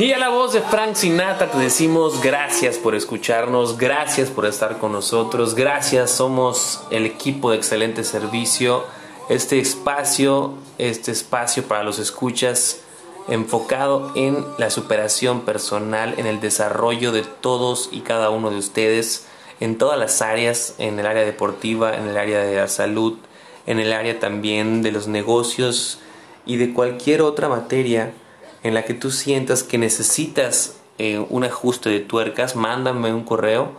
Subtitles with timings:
[0.00, 4.78] Y a la voz de Frank Sinatra te decimos gracias por escucharnos, gracias por estar
[4.78, 8.84] con nosotros, gracias, somos el equipo de excelente servicio,
[9.28, 12.80] este espacio, este espacio para los escuchas
[13.28, 19.26] enfocado en la superación personal, en el desarrollo de todos y cada uno de ustedes,
[19.60, 23.18] en todas las áreas, en el área deportiva, en el área de la salud,
[23.70, 26.00] en el área también de los negocios
[26.44, 28.12] y de cualquier otra materia
[28.64, 33.70] en la que tú sientas que necesitas eh, un ajuste de tuercas, mándame un correo.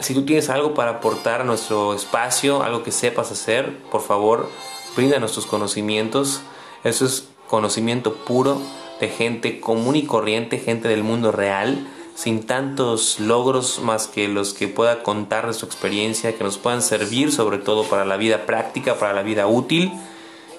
[0.00, 4.50] si tú tienes algo para aportar a nuestro espacio, algo que sepas hacer, por favor,
[4.94, 6.42] bríndanos tus conocimientos.
[6.84, 8.60] Eso es conocimiento puro
[9.00, 14.52] de gente común y corriente, gente del mundo real sin tantos logros más que los
[14.54, 18.46] que pueda contar de su experiencia, que nos puedan servir sobre todo para la vida
[18.46, 19.92] práctica, para la vida útil.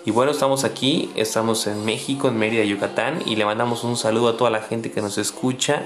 [0.06, 4.30] Y bueno, estamos aquí, estamos en México, en Mérida, Yucatán, y le mandamos un saludo
[4.30, 5.84] a toda la gente que nos escucha,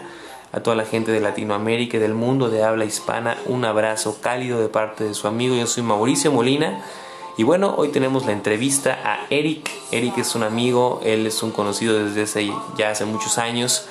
[0.51, 4.59] a toda la gente de Latinoamérica y del mundo de habla hispana, un abrazo cálido
[4.59, 6.83] de parte de su amigo, yo soy Mauricio Molina.
[7.37, 9.69] Y bueno, hoy tenemos la entrevista a Eric.
[9.91, 13.87] Eric es un amigo, él es un conocido desde hace, ya hace muchos años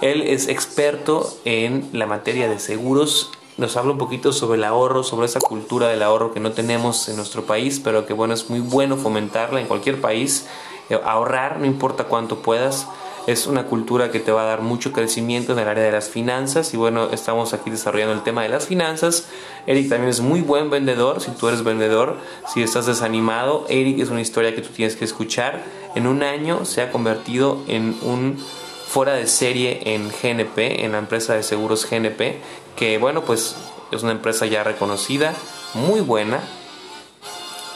[0.00, 3.32] él es experto en la materia de seguros.
[3.56, 7.08] Nos habla un poquito sobre el ahorro, sobre esa cultura del ahorro que no tenemos
[7.08, 10.46] en nuestro país, pero que bueno, es muy bueno fomentarla en cualquier país.
[10.88, 12.86] Eh, ahorrar, no importa cuánto puedas,
[13.28, 16.08] es una cultura que te va a dar mucho crecimiento en el área de las
[16.08, 19.28] finanzas y bueno, estamos aquí desarrollando el tema de las finanzas.
[19.66, 22.16] Eric también es muy buen vendedor, si tú eres vendedor,
[22.50, 25.62] si estás desanimado, Eric es una historia que tú tienes que escuchar.
[25.94, 30.98] En un año se ha convertido en un fuera de serie en GNP, en la
[30.98, 32.40] empresa de seguros GNP,
[32.76, 33.56] que bueno, pues
[33.92, 35.34] es una empresa ya reconocida,
[35.74, 36.40] muy buena.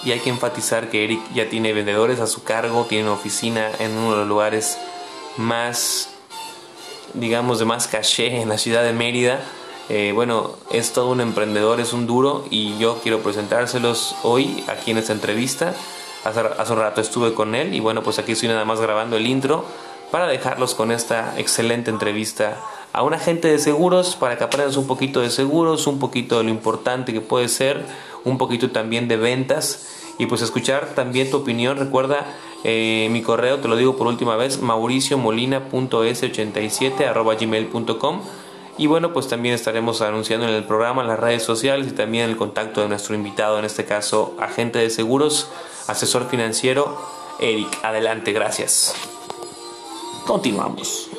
[0.02, 3.70] Y hay que enfatizar que Eric ya tiene vendedores a su cargo, tiene una oficina
[3.78, 4.78] en uno de los lugares
[5.36, 6.10] más,
[7.14, 9.40] digamos, de más caché en la ciudad de Mérida.
[9.88, 14.90] Eh, bueno, es todo un emprendedor, es un duro y yo quiero presentárselos hoy aquí
[14.92, 15.74] en esta entrevista.
[16.24, 19.16] Hace, hace un rato estuve con él y bueno, pues aquí estoy nada más grabando
[19.16, 19.64] el intro
[20.12, 22.60] para dejarlos con esta excelente entrevista
[22.92, 26.44] a un agente de seguros para que aprendas un poquito de seguros, un poquito de
[26.44, 27.84] lo importante que puede ser,
[28.24, 29.88] un poquito también de ventas
[30.18, 31.78] y pues escuchar también tu opinión.
[31.78, 32.26] Recuerda
[32.64, 38.20] eh, mi correo, te lo digo por última vez, mauriciomolina.s87 gmail.com
[38.78, 42.30] y bueno, pues también estaremos anunciando en el programa, en las redes sociales y también
[42.30, 45.48] el contacto de nuestro invitado, en este caso agente de seguros,
[45.88, 46.98] asesor financiero,
[47.38, 47.68] Eric.
[47.82, 48.94] Adelante, gracias.
[50.26, 51.11] Continuamos.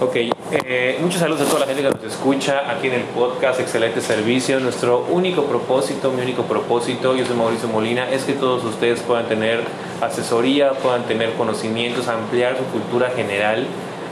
[0.00, 0.16] Ok,
[0.52, 4.00] eh, muchos saludos a toda la gente que nos escucha aquí en el podcast, excelente
[4.00, 4.60] servicio.
[4.60, 9.26] Nuestro único propósito, mi único propósito, yo soy Mauricio Molina, es que todos ustedes puedan
[9.26, 9.60] tener
[10.00, 13.66] asesoría, puedan tener conocimientos, ampliar su cultura general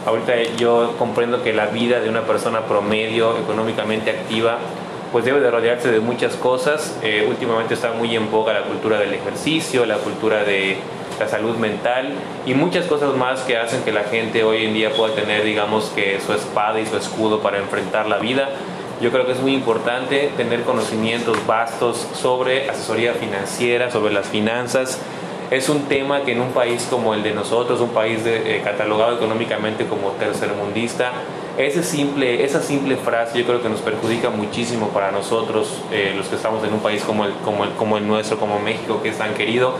[0.07, 4.59] Ahorita yo comprendo que la vida de una persona promedio, económicamente activa,
[5.11, 6.97] pues debe de rodearse de muchas cosas.
[7.03, 10.77] Eh, últimamente está muy en boga la cultura del ejercicio, la cultura de
[11.19, 12.13] la salud mental
[12.45, 15.93] y muchas cosas más que hacen que la gente hoy en día pueda tener, digamos,
[15.95, 18.51] que su espada y su escudo para enfrentar la vida.
[19.01, 25.01] Yo creo que es muy importante tener conocimientos vastos sobre asesoría financiera, sobre las finanzas,
[25.51, 29.17] es un tema que en un país como el de nosotros, un país eh, catalogado
[29.17, 31.13] económicamente como tercermundista,
[31.57, 36.27] ese simple, esa simple frase yo creo que nos perjudica muchísimo para nosotros, eh, los
[36.27, 39.11] que estamos en un país como el, como, el, como el nuestro, como México, que
[39.11, 39.75] es tan querido.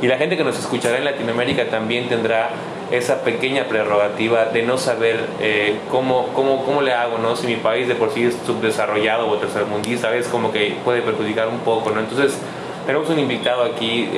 [0.00, 2.50] Y la gente que nos escuchará en Latinoamérica también tendrá
[2.90, 7.36] esa pequeña prerrogativa de no saber eh, cómo, cómo, cómo le hago, ¿no?
[7.36, 11.48] Si mi país de por sí es subdesarrollado o tercermundista, es como que puede perjudicar
[11.48, 12.00] un poco, ¿no?
[12.00, 12.38] Entonces,
[12.86, 14.08] tenemos un invitado aquí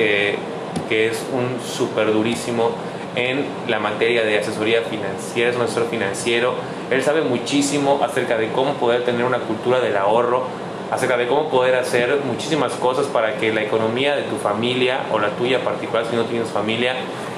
[0.88, 2.72] que es un súper durísimo
[3.16, 6.54] en la materia de asesoría financiera, es un financiero.
[6.90, 10.44] Él sabe muchísimo acerca de cómo poder tener una cultura del ahorro,
[10.90, 15.18] acerca de cómo poder hacer muchísimas cosas para que la economía de tu familia o
[15.18, 16.94] la tuya particular, si no tienes familia,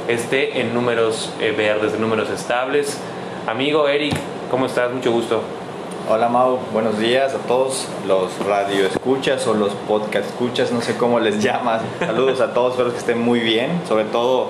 [0.08, 2.98] esté en números eh, verdes, en números estables.
[3.46, 4.14] Amigo Eric,
[4.50, 4.90] ¿cómo estás?
[4.92, 5.42] Mucho gusto.
[6.08, 10.96] Hola Mau, buenos días a todos los radio escuchas o los podcast escuchas, no sé
[10.96, 11.82] cómo les llamas.
[12.00, 13.82] Saludos a todos, espero que estén muy bien.
[13.86, 14.48] Sobre todo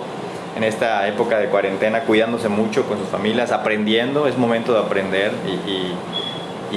[0.57, 5.33] en esta época de cuarentena, cuidándose mucho con sus familias, aprendiendo, es momento de aprender
[5.47, 5.93] y,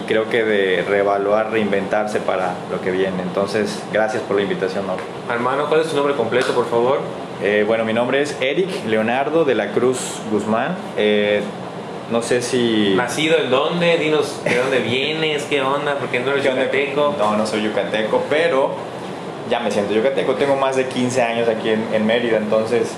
[0.01, 3.21] creo que de reevaluar, reinventarse para lo que viene.
[3.21, 5.03] Entonces, gracias por la invitación, Mauro.
[5.29, 6.99] Hermano, ¿cuál es tu nombre completo, por favor?
[7.41, 9.99] Eh, bueno, mi nombre es Eric Leonardo de la Cruz
[10.31, 10.75] Guzmán.
[10.97, 11.41] Eh,
[12.11, 12.93] no sé si...
[12.95, 13.97] ¿Nacido en dónde?
[13.97, 17.15] Dinos de dónde vienes, qué onda, porque no eres yucateco.
[17.17, 18.71] No, no soy yucateco, pero
[19.49, 20.35] ya me siento yucateco.
[20.35, 22.91] Tengo más de 15 años aquí en, Mérida, entonces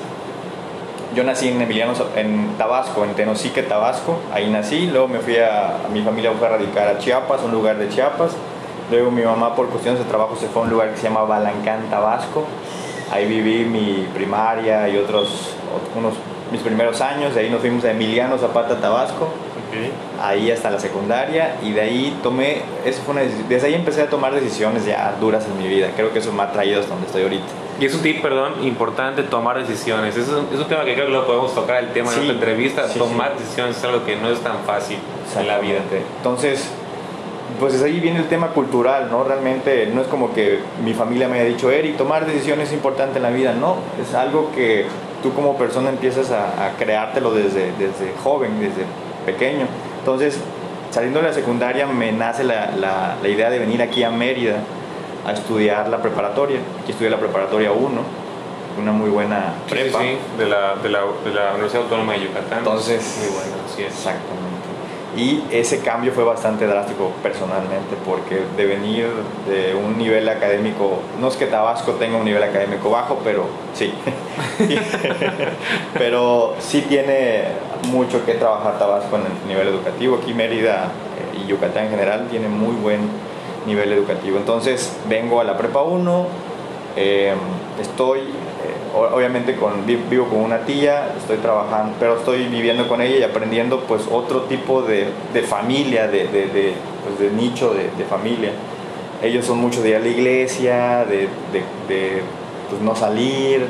[1.17, 4.19] yo nací en Emiliano, en Tabasco, en Tenosique, Tabasco.
[4.31, 7.79] Ahí nací, luego me fui a, mi familia fue a radicar a Chiapas, un lugar
[7.79, 8.33] de Chiapas.
[8.91, 11.23] Luego mi mamá por cuestiones de trabajo se fue a un lugar que se llama
[11.23, 12.45] Balancán, Tabasco.
[13.11, 15.55] Ahí viví mi primaria y otros
[15.95, 16.13] unos
[16.51, 19.27] mis primeros años, de ahí nos fuimos a Emiliano Zapata, Tabasco,
[20.21, 24.09] ahí hasta la secundaria y de ahí tomé, eso fue una, desde ahí empecé a
[24.09, 27.07] tomar decisiones ya duras en mi vida, creo que eso me ha traído hasta donde
[27.07, 27.66] estoy ahorita.
[27.79, 30.17] Y es un tip, perdón, importante tomar decisiones.
[30.17, 32.31] Es un, es un tema que creo que lo podemos tocar el tema de en
[32.31, 32.87] entrevista.
[32.87, 34.97] tomar decisiones es algo que no es tan fácil
[35.37, 35.79] en la vida.
[36.17, 36.71] Entonces,
[37.59, 39.23] pues ahí viene el tema cultural, ¿no?
[39.23, 43.17] Realmente no es como que mi familia me haya dicho, Eric, tomar decisiones es importante
[43.17, 44.85] en la vida, no, es algo que
[45.23, 48.85] tú como persona empiezas a, creártelo desde, desde joven, desde
[49.25, 49.65] pequeño.
[49.99, 50.39] Entonces,
[50.91, 54.57] saliendo de la secundaria me nace la, la, idea de venir aquí a Mérida
[55.27, 56.59] a estudiar la preparatoria.
[56.81, 58.01] Aquí estudié la preparatoria 1,
[58.79, 59.99] una muy buena prepa.
[59.99, 62.59] Sí, de, la, de, la, de, la, Universidad Autónoma de Yucatán.
[62.59, 64.47] Entonces, muy buena, sí, exactamente.
[65.17, 69.07] Y ese cambio fue bastante drástico personalmente, porque de venir
[69.47, 73.93] de un nivel académico, no es que Tabasco tenga un nivel académico bajo, pero sí.
[75.93, 77.45] pero sí tiene
[77.91, 80.19] mucho que trabajar Tabasco en el nivel educativo.
[80.21, 80.91] Aquí Mérida
[81.33, 83.09] eh, y Yucatán en general tiene muy buen
[83.67, 84.37] nivel educativo.
[84.37, 86.27] Entonces vengo a la prepa 1,
[86.95, 87.33] eh,
[87.79, 88.21] estoy
[88.95, 93.81] obviamente con, vivo con una tía, estoy trabajando, pero estoy viviendo con ella y aprendiendo
[93.81, 96.73] pues otro tipo de, de familia, de, de, de
[97.17, 98.51] pues, nicho de, familia.
[99.21, 101.29] Ellos son mucho de ir a la iglesia, de,
[102.69, 103.65] pues, no salir,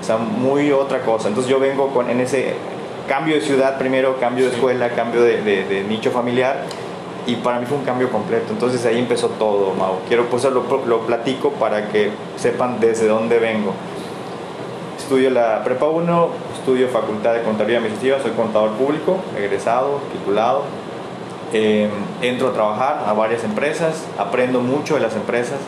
[0.00, 1.28] o sea, muy otra cosa.
[1.28, 2.54] Entonces yo vengo con, en ese
[3.08, 6.64] cambio de ciudad primero, cambio de escuela, cambio de, nicho familiar
[7.26, 8.52] y para mí fue un cambio completo.
[8.52, 10.00] Entonces ahí empezó todo, Mau.
[10.08, 13.72] Quiero pues lo, lo platico para que sepan desde dónde vengo.
[14.98, 16.28] Estudio la Prepa 1,
[16.58, 20.62] estudio Facultad de Contabilidad Administrativa, soy contador público, egresado, titulado.
[21.52, 21.90] Em,
[22.22, 25.58] entro a trabajar a varias empresas, aprendo mucho de las empresas.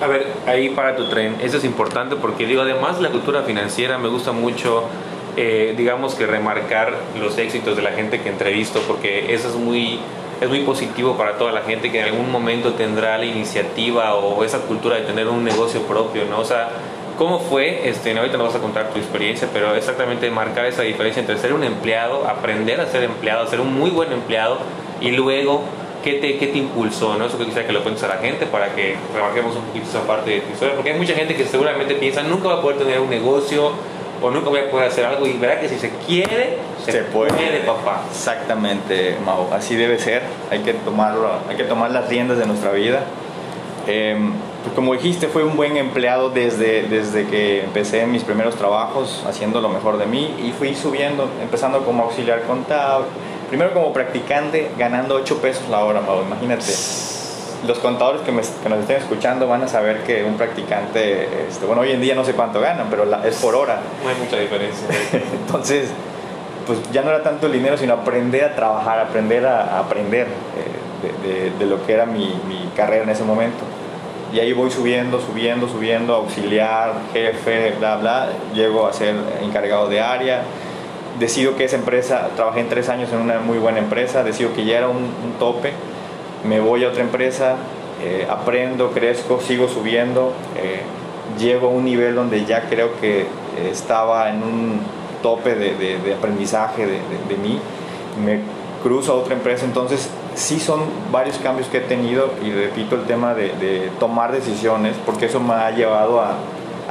[0.00, 3.98] A ver, ahí para tu tren, eso es importante porque digo, además la cultura financiera
[3.98, 4.84] me gusta mucho,
[5.36, 9.98] eh, digamos que remarcar los éxitos de la gente que entrevisto porque eso es muy,
[10.40, 14.42] es muy positivo para toda la gente que en algún momento tendrá la iniciativa o
[14.44, 16.40] esa cultura de tener un negocio propio, ¿no?
[16.40, 16.70] O sea,
[17.18, 17.88] ¿Cómo fue?
[17.88, 21.52] Este, ahorita nos vas a contar tu experiencia, pero exactamente marcar esa diferencia entre ser
[21.52, 24.58] un empleado, aprender a ser empleado, ser un muy buen empleado
[25.00, 25.62] y luego
[26.02, 27.16] ¿qué te, qué te impulsó?
[27.16, 27.26] ¿no?
[27.26, 30.04] Eso que quisiera que lo cuentes a la gente para que remarquemos un poquito esa
[30.04, 32.78] parte de tu historia, porque hay mucha gente que seguramente piensa nunca va a poder
[32.78, 33.70] tener un negocio
[34.22, 37.60] o nunca voy a poder hacer algo y verá que si se quiere, se, puede.
[37.66, 38.02] papá.
[38.10, 42.72] Exactamente, Mau, así debe ser, hay que, tomarlo, hay que tomar las riendas de nuestra
[42.72, 43.04] vida.
[43.86, 44.16] Eh,
[44.62, 49.60] pues como dijiste, fue un buen empleado desde, desde que empecé mis primeros trabajos, haciendo
[49.60, 53.04] lo mejor de mí y fui subiendo, empezando como auxiliar contable,
[53.50, 56.72] primero como practicante, ganando 8 pesos la hora, imagínate.
[57.66, 61.92] Los contadores que, nos estén escuchando van a saber que un practicante, este, bueno, hoy
[61.92, 63.80] en día no sé cuánto ganan, pero es por hora.
[64.02, 64.86] No hay mucha diferencia.
[65.46, 65.90] Entonces,
[66.66, 71.52] pues ya no era tanto el dinero, sino aprender a trabajar, aprender a, aprender eh,
[71.58, 73.64] de, lo que era mi, mi carrera en ese momento
[74.34, 80.00] y ahí voy subiendo, subiendo, subiendo, auxiliar, jefe, bla, bla, llego a ser encargado de
[80.00, 80.42] área,
[81.20, 84.64] decido que esa empresa, trabajé en tres años en una muy buena empresa, decido que
[84.64, 85.72] ya era un, tope,
[86.44, 87.56] me voy a otra empresa,
[88.02, 90.80] eh, aprendo, crezco, sigo subiendo, eh,
[91.38, 93.26] llego a un nivel donde ya creo que
[93.70, 94.80] estaba en un
[95.22, 96.98] tope de, aprendizaje de,
[97.28, 97.58] de mí,
[98.24, 98.40] me
[98.82, 103.04] cruzo a otra empresa, entonces sí son varios cambios que he tenido y repito el
[103.04, 106.36] tema de, tomar decisiones porque eso me ha llevado a,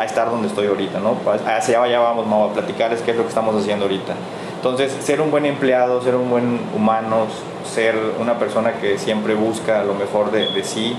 [0.04, 1.16] estar donde estoy ahorita, ¿no?
[1.46, 4.16] Hacia allá vamos, vamos a platicarles qué es lo que estamos haciendo ahorita.
[4.64, 7.28] Entonces, ser un buen empleado, ser un buen humano,
[7.66, 10.96] ser una persona que siempre busca lo mejor de, sí,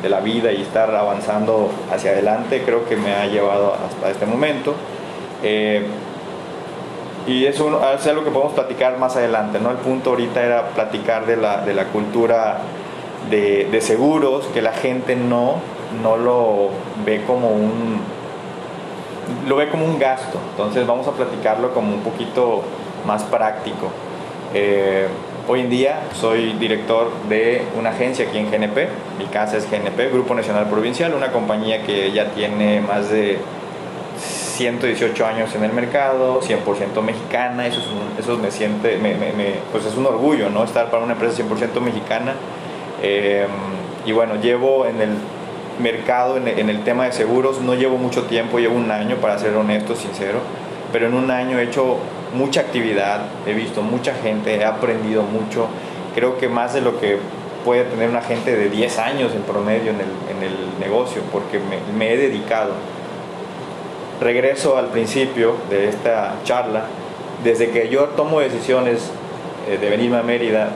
[0.00, 4.24] de la vida y estar avanzando hacia adelante, creo que me ha llevado hasta este
[4.24, 4.76] momento.
[5.42, 5.84] Eh,
[7.26, 9.72] y eso es algo que podemos platicar más adelante, ¿no?
[9.72, 12.58] El punto ahorita era platicar de la, de la cultura
[13.28, 15.56] de, de, seguros, que la gente no,
[16.04, 16.68] no lo
[17.04, 18.00] ve como un...
[19.48, 20.38] lo ve como un gasto.
[20.52, 22.62] Entonces vamos a platicarlo como un poquito
[23.06, 23.90] más práctico.
[24.54, 25.06] Eh,
[25.46, 28.88] hoy en día soy director de una agencia aquí en GNP.
[29.18, 33.38] Mi casa es GNP, Grupo Nacional Provincial, una compañía que ya tiene más de
[34.18, 37.80] 118 años en el mercado, 100% mexicana, eso,
[38.18, 39.14] es eso me siente, me,
[39.70, 40.64] pues es un orgullo, ¿no?
[40.64, 42.34] Estar para una empresa 100% mexicana.
[43.02, 43.46] Eh,
[44.04, 45.10] y bueno, llevo en el
[45.80, 49.38] mercado, en, en, el tema de seguros, no llevo mucho tiempo, llevo un año, para
[49.38, 50.40] ser honesto, sincero,
[50.92, 51.98] pero en un año he hecho
[52.34, 55.66] mucha actividad, he visto mucha gente, he aprendido mucho,
[56.14, 57.18] creo que más de lo que
[57.64, 61.58] puede tener una gente de 10 años en promedio en el, en el negocio, porque
[61.58, 62.72] me, me he dedicado.
[64.20, 66.84] Regreso al principio de esta charla,
[67.44, 69.10] desde que yo tomo decisiones
[69.68, 70.70] eh, de venirme a Mérida,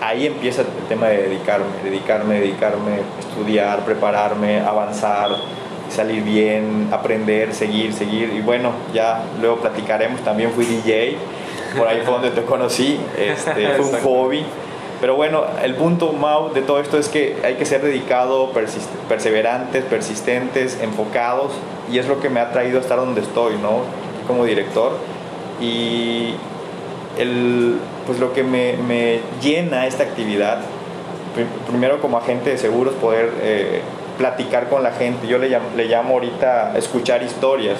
[0.00, 5.30] ahí empieza el tema de dedicarme, dedicarme, dedicarme, estudiar, prepararme, avanzar,
[5.94, 8.32] salir bien, aprender, seguir, seguir.
[8.34, 11.16] Y bueno, ya luego platicaremos, también fui DJ,
[11.76, 14.44] por ahí fue donde te conocí, este, fue un hobby.
[15.00, 18.52] Pero bueno, el punto, Mau, de todo esto es que hay que ser dedicado,
[19.08, 21.52] perseverantes, persistentes, enfocados,
[21.90, 23.80] y es lo que me ha traído a estar donde estoy, ¿no?
[24.26, 24.92] Como director.
[25.60, 26.34] Y
[27.18, 30.60] el, pues lo que me, me llena esta actividad,
[31.68, 33.82] primero como agente de seguros, poder eh,
[34.18, 35.26] platicar con la gente.
[35.26, 37.78] Yo le llamo, le llamo ahorita escuchar historias.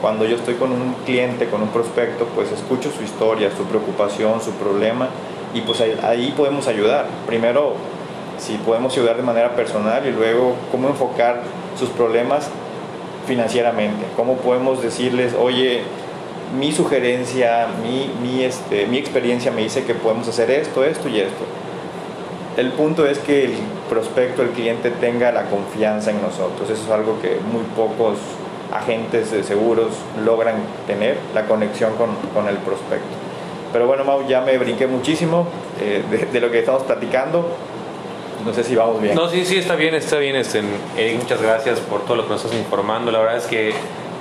[0.00, 4.40] Cuando yo estoy con un cliente, con un prospecto, pues escucho su historia, su preocupación,
[4.40, 5.08] su problema
[5.54, 7.06] y pues ahí, podemos ayudar.
[7.26, 7.74] Primero,
[8.38, 11.42] si podemos ayudar de manera personal y luego cómo enfocar
[11.78, 12.48] sus problemas
[13.26, 15.82] financieramente, cómo podemos decirles, oye,
[16.58, 21.20] mi sugerencia, mi, mi, este, mi experiencia me dice que podemos hacer esto, esto y
[21.20, 21.44] esto.
[22.56, 23.54] El punto es que el
[23.88, 26.68] prospecto, el cliente tenga la confianza en nosotros.
[26.68, 28.18] Eso es algo que muy pocos
[28.72, 29.88] agentes de seguros
[30.24, 33.16] logran tener, la conexión con, con el prospecto.
[33.72, 35.46] Pero bueno, Mau, ya me brinqué muchísimo
[35.80, 36.02] eh,
[36.32, 37.46] de, lo que estamos platicando.
[38.44, 39.14] No sé si vamos bien.
[39.14, 40.34] No, sí, sí, está bien, está bien.
[40.34, 40.62] Este,
[41.16, 43.12] muchas gracias por todo lo que nos estás informando.
[43.12, 43.72] La verdad es que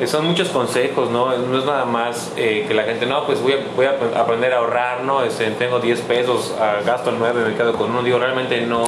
[0.07, 1.35] son muchos consejos, ¿no?
[1.37, 4.53] No es nada más eh, que la gente, no, pues voy a, voy a aprender
[4.53, 5.23] a ahorrar, ¿no?
[5.23, 8.03] Este, tengo 10 pesos, gasto el 9, me quedo con uno.
[8.03, 8.83] Digo, realmente no,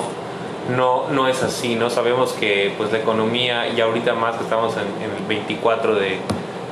[0.75, 1.89] no, no es así, ¿no?
[1.89, 6.20] Sabemos que pues la economía, y ahorita más que estamos en, en el 24 de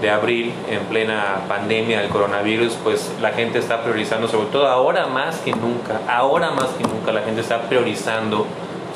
[0.02, 5.08] de abril, en plena pandemia del coronavirus, pues la gente está priorizando, sobre todo ahora
[5.08, 8.46] más que nunca, ahora más que nunca la gente está priorizando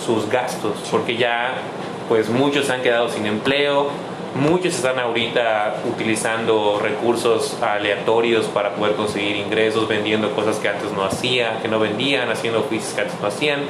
[0.03, 1.55] sus gastos, porque ya
[2.07, 3.88] pues muchos se han quedado sin empleo,
[4.35, 11.03] muchos están ahorita utilizando recursos aleatorios para poder conseguir ingresos, vendiendo cosas que antes no
[11.03, 13.61] hacían, que no vendían, haciendo oficios que antes no hacían.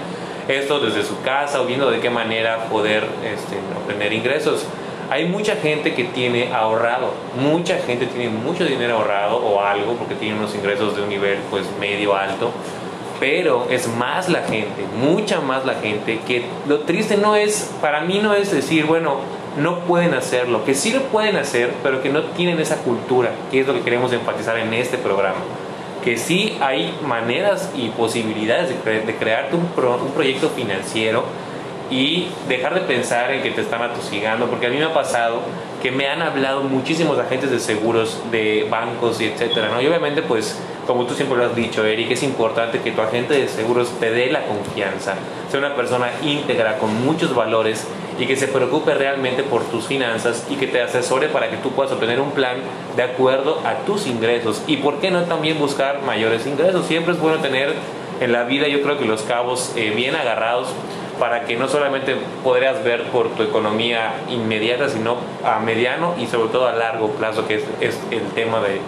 [0.47, 4.65] Esto desde su casa o viendo de qué manera poder este, obtener ingresos
[5.09, 10.15] hay mucha gente que tiene ahorrado, mucha gente tiene mucho dinero ahorrado o algo porque
[10.15, 12.51] tiene unos ingresos de un nivel pues medio alto,
[13.19, 18.01] pero es más la gente, mucha más la gente que lo triste no es, para
[18.01, 19.17] mí no es decir, bueno,
[19.57, 23.61] no pueden hacerlo, que sí lo pueden hacer, pero que no tienen esa cultura, que
[23.61, 25.39] es lo que queremos enfatizar en este programa.
[26.03, 31.23] Que sí hay maneras y posibilidades de, de crearte un, un proyecto financiero
[31.89, 35.41] y dejar de pensar en que te están atosigando, porque a mí me ha pasado
[35.81, 39.81] que me han hablado muchísimos agentes de seguros, de bancos y etcétera, ¿no?
[39.81, 43.33] Y obviamente, pues, como tú siempre lo has dicho, Eric, es importante que tu agente
[43.33, 45.15] de seguros te dé la confianza,
[45.53, 50.47] sea una persona íntegra, con muchos valores y que se preocupe realmente por tus finanzas
[50.49, 52.57] y que te asesore para que tú puedas obtener un plan
[52.95, 54.63] de acuerdo a tus ingresos.
[54.65, 56.87] Y por qué no también buscar mayores ingresos.
[56.87, 57.71] Siempre es bueno tener
[58.19, 60.69] en la vida, yo creo que los cabos eh, bien agarrados
[61.19, 66.49] para que no solamente podrías ver por tu economía inmediata, sino a mediano y sobre
[66.49, 68.81] todo a largo plazo, que es, el tema de,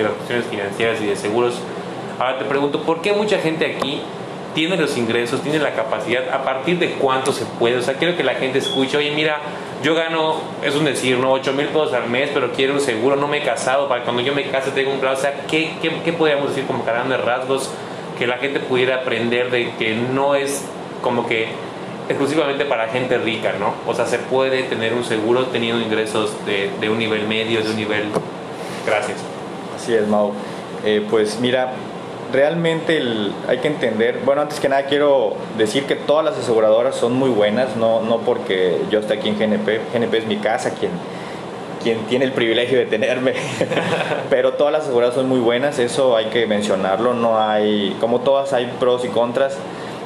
[0.00, 1.60] las cuestiones financieras y de seguros.
[2.20, 4.02] Ahora te pregunto, ¿por qué mucha gente aquí
[4.54, 7.76] tiene los ingresos, tiene la capacidad, a partir de cuánto se puede?
[7.76, 9.38] O sea, quiero que la gente escuche, oye, mira,
[9.82, 11.32] yo gano, es un decir, ¿no?
[11.32, 14.22] 8 mil pesos al mes, pero quiero un seguro, no me he casado, para cuando
[14.22, 15.14] yo me case tengo un plan.
[15.14, 17.70] O sea, ¿qué, qué, qué podríamos decir como cargando de rasgos
[18.18, 20.64] que la gente pudiera aprender de que no es
[21.02, 21.48] como que
[22.08, 23.74] exclusivamente para gente rica, ¿no?
[23.86, 27.70] O sea, se puede tener un seguro teniendo ingresos de, de un nivel medio, de
[27.70, 28.04] un nivel...
[28.84, 29.18] Gracias.
[29.76, 30.32] Así es, Mau.
[30.84, 31.72] Eh, pues mira,
[32.32, 33.02] realmente
[33.48, 37.30] hay que entender, bueno, antes que nada quiero decir que todas las aseguradoras son muy
[37.30, 40.92] buenas, no, no porque yo esté aquí en GNP, GNP es mi casa, quien,
[41.82, 43.34] quien tiene el privilegio de tenerme,
[44.30, 48.52] pero todas las aseguradoras son muy buenas, eso hay que mencionarlo, no hay, como todas
[48.52, 49.56] hay pros y contras.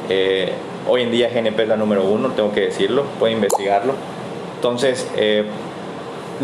[0.09, 0.53] Eh,
[0.87, 3.95] Hoy en día GNP es la número uno, tengo que decirlo, pueden investigarlo.
[4.57, 5.47] Entonces, eh,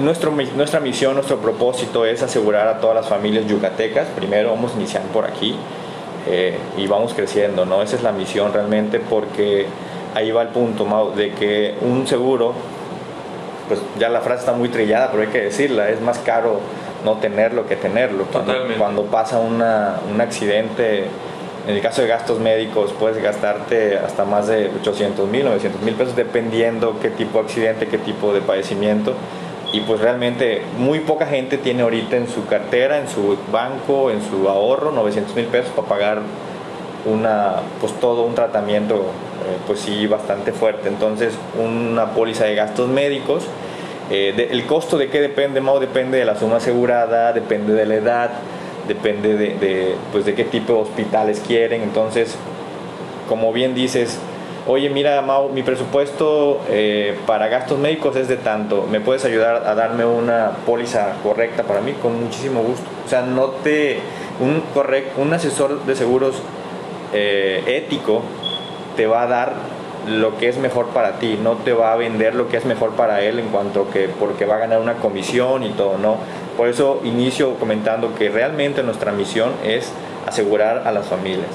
[0.00, 4.08] nuestro, nuestra misión, nuestro propósito es asegurar a todas las familias yucatecas.
[4.08, 5.56] Primero vamos a iniciar por aquí
[6.28, 7.82] eh, y vamos creciendo, ¿no?
[7.82, 9.66] Esa es la misión realmente porque
[10.14, 12.54] ahí va el punto, Mau, de que un seguro,
[13.68, 16.60] pues ya la frase está muy trillada, pero hay que decirla, es más caro
[17.04, 18.24] no tenerlo que tenerlo.
[18.24, 21.04] Cuando, cuando pasa una, un accidente,
[21.66, 25.94] en el caso de gastos médicos, puedes gastarte hasta más de 800 mil, 900 mil
[25.94, 29.14] pesos, dependiendo qué tipo de accidente, qué tipo de padecimiento.
[29.72, 34.20] Y pues realmente muy poca gente tiene ahorita en su cartera, en su banco, en
[34.22, 36.22] su ahorro, 900 mil pesos para pagar
[37.04, 40.88] una, pues todo un tratamiento, eh, pues sí, bastante fuerte.
[40.88, 43.44] Entonces, una póliza de gastos médicos
[44.10, 47.94] eh, el costo de qué depende, Mau, depende de la suma asegurada, depende de la
[47.94, 48.30] edad,
[48.88, 51.82] depende de, pues de qué tipo de hospitales quieren.
[51.82, 52.36] Entonces,
[53.28, 54.18] como bien dices,
[54.66, 59.66] oye, mira, Mau, mi presupuesto eh, para gastos médicos es de tanto, ¿me puedes ayudar
[59.66, 61.92] a darme una póliza correcta para mí?
[61.92, 62.84] Con muchísimo gusto.
[63.06, 64.00] O sea, no te...
[64.40, 66.36] Un, correcto, un asesor de seguros
[67.12, 68.22] eh, ético
[68.96, 69.52] te va a dar
[70.06, 72.92] lo que es mejor para ti, no te va a vender lo que es mejor
[72.92, 76.16] para él en cuanto que porque va a ganar una comisión y todo, no.
[76.56, 79.92] Por eso inicio comentando que realmente nuestra misión es
[80.26, 81.50] asegurar a las familias.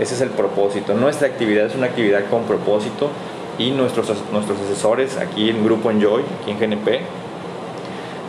[0.00, 0.94] Ese es el propósito.
[0.94, 3.10] Nuestra actividad es una actividad con propósito
[3.58, 7.00] y nuestros, nuestros asesores aquí en Grupo Enjoy, aquí en GNP,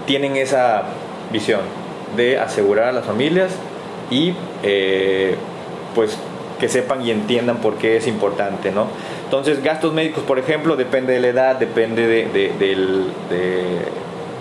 [0.06, 0.84] tienen esa
[1.32, 1.62] visión
[2.18, 3.54] de asegurar a las familias
[4.10, 5.36] y eh,
[5.96, 6.18] pues
[6.60, 8.88] que sepan y entiendan por qué es importante, ¿no?
[9.24, 13.80] Entonces, gastos médicos, por ejemplo, depende de la edad, depende de, de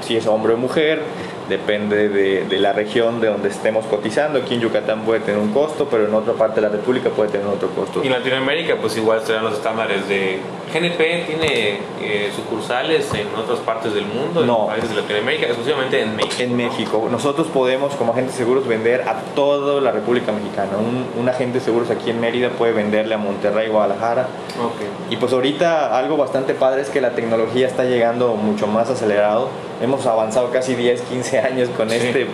[0.02, 1.02] si es hombre o mujer,
[1.50, 4.38] depende de, la región de donde estemos cotizando.
[4.38, 7.30] Aquí en Yucatán puede tener un costo, pero en otra parte de la República puede
[7.30, 8.00] tener otro costo.
[8.02, 10.40] Y en Latinoamérica, pues igual serán los estándares de
[10.72, 14.62] GNP, tiene eh, sucursales en otras partes del mundo, no.
[14.62, 16.34] en países de Latinoamérica, exclusivamente en México.
[16.42, 17.08] En México.
[17.10, 20.72] Nosotros podemos, como agentes seguros, vender a toda la República Mexicana.
[21.16, 24.26] Un, agente de seguros aquí en Mérida puede venderle a Monterrey, Guadalajara.
[24.58, 24.88] Okay.
[25.10, 29.48] Y pues ahorita algo bastante padre es que la tecnología está llegando mucho más acelerado.
[29.80, 32.26] Hemos avanzado casi 10, 15 años con, este,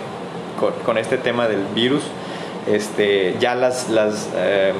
[0.85, 2.03] con, este tema del virus.
[2.67, 4.75] Este, ya las, las em,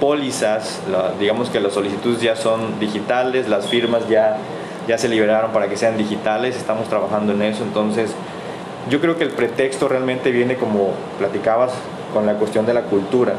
[0.00, 0.80] pólizas,
[1.18, 4.36] digamos que las solicitudes ya son digitales, las firmas ya,
[4.86, 8.14] ya se liberaron para que sean digitales, estamos trabajando en eso, entonces
[8.88, 11.72] yo creo que el pretexto realmente viene como platicabas
[12.12, 13.34] con la cuestión de la cultura.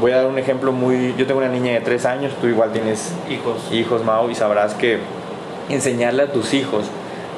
[0.00, 1.14] Voy a dar un ejemplo muy...
[1.16, 4.74] Yo tengo una niña de tres años, tú igual tienes hijos, hijos Mao, y sabrás
[4.74, 4.98] que
[5.70, 6.84] enseñarle a tus hijos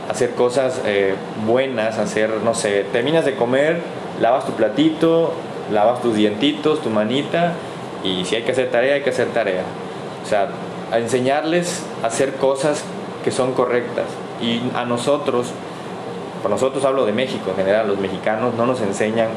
[0.08, 1.14] hacer cosas eh,
[1.46, 3.80] buenas, hacer, no sé, terminas de comer,
[4.20, 5.34] lavas tu platito,
[5.70, 7.52] lavas tus dientitos, tu manita,
[8.04, 9.62] y si hay que hacer tarea, hay que hacer tarea.
[10.24, 10.48] O sea,
[10.92, 12.84] a enseñarles a hacer cosas
[13.24, 14.06] que son correctas.
[14.40, 15.48] Y a nosotros,
[16.42, 19.28] por nosotros hablo de México en general, los mexicanos no nos enseñan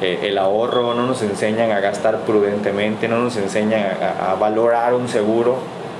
[0.00, 3.84] eh, el ahorro, no nos enseñan a gastar prudentemente, no nos enseñan
[4.20, 5.56] a valorar un seguro,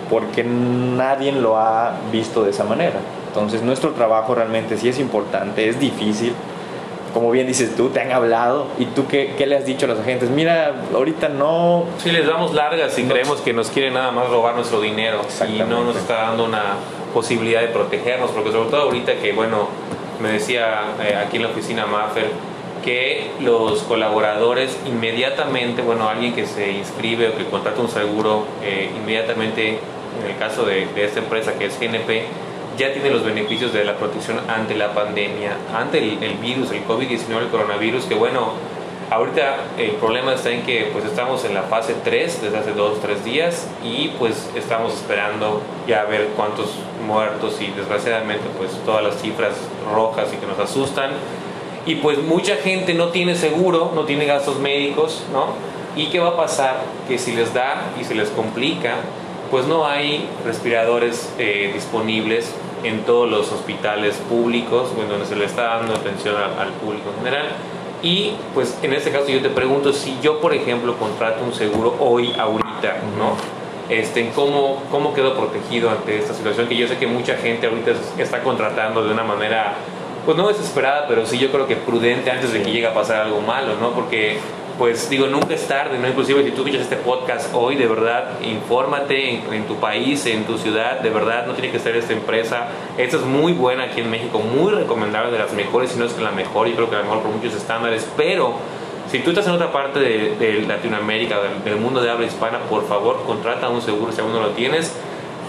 [0.09, 2.99] porque nadie lo ha visto de esa manera.
[3.29, 6.33] Entonces nuestro trabajo realmente sí es importante, es difícil.
[7.15, 9.89] Como bien dices tú, te han hablado y tú qué, qué le has dicho a
[9.89, 10.31] los agentes?
[10.31, 11.85] Mira, ahorita no...
[11.99, 15.59] Sí, les damos largas y creemos que nos quieren nada más robar nuestro dinero y
[15.59, 16.75] no nos está dando una
[17.15, 19.69] posibilidad de protegernos, porque sobre todo ahorita que, bueno,
[20.21, 22.27] me decía eh, aquí en la oficina Maffer,
[22.85, 28.91] que los colaboradores inmediatamente, bueno, alguien que se inscribe o que contrata un seguro, eh,
[28.97, 29.79] inmediatamente,
[30.21, 32.27] en el caso de, de, esta empresa que es GNP,
[32.79, 37.39] ya tiene los beneficios de la protección ante la pandemia, ante el, virus, el COVID-19,
[37.43, 38.53] el coronavirus, que bueno,
[39.11, 43.01] ahorita el problema está en que pues estamos en la fase 3 desde hace 2,
[43.01, 46.71] 3 días y pues estamos esperando ya ver cuántos
[47.05, 49.55] muertos y desgraciadamente pues todas las cifras
[49.93, 51.11] rojas y que nos asustan
[51.85, 55.47] y pues mucha gente no tiene seguro, no tiene gastos médicos, ¿no?
[55.97, 56.83] ¿Y qué va a pasar?
[57.09, 58.97] Que si les da y se les complica,
[59.51, 62.53] pues no hay respiradores eh, disponibles
[62.85, 67.25] en todos los hospitales públicos, en donde se le está dando atención al, público en
[67.25, 67.47] general.
[68.03, 71.97] Y pues en este caso yo te pregunto, si yo por ejemplo contrato un seguro
[71.99, 73.37] hoy, ahorita, ¿no?
[73.89, 76.69] Este, ¿cómo, ¿Cómo quedo protegido ante esta situación?
[76.69, 79.75] Que yo sé que mucha gente ahorita está contratando de una manera,
[80.27, 83.23] pues no desesperada, pero sí yo creo que prudente antes de que llegue a pasar
[83.23, 83.93] algo malo, ¿no?
[83.93, 84.39] Porque
[84.79, 86.07] pues digo, nunca es tarde, ¿no?
[86.07, 90.57] Inclusive si tú escuchas este podcast hoy, de verdad, infórmate en, tu país, en tu
[90.57, 92.69] ciudad, de verdad, no tiene que ser esta empresa.
[92.97, 96.13] Esta es muy buena aquí en México, muy recomendable, de las mejores, si no es
[96.13, 98.55] que la mejor, y creo que la mejor por muchos estándares, pero
[99.11, 103.25] si tú estás en otra parte de, Latinoamérica, del, mundo de habla hispana, por favor,
[103.27, 104.93] contrata un seguro si aún no lo tienes.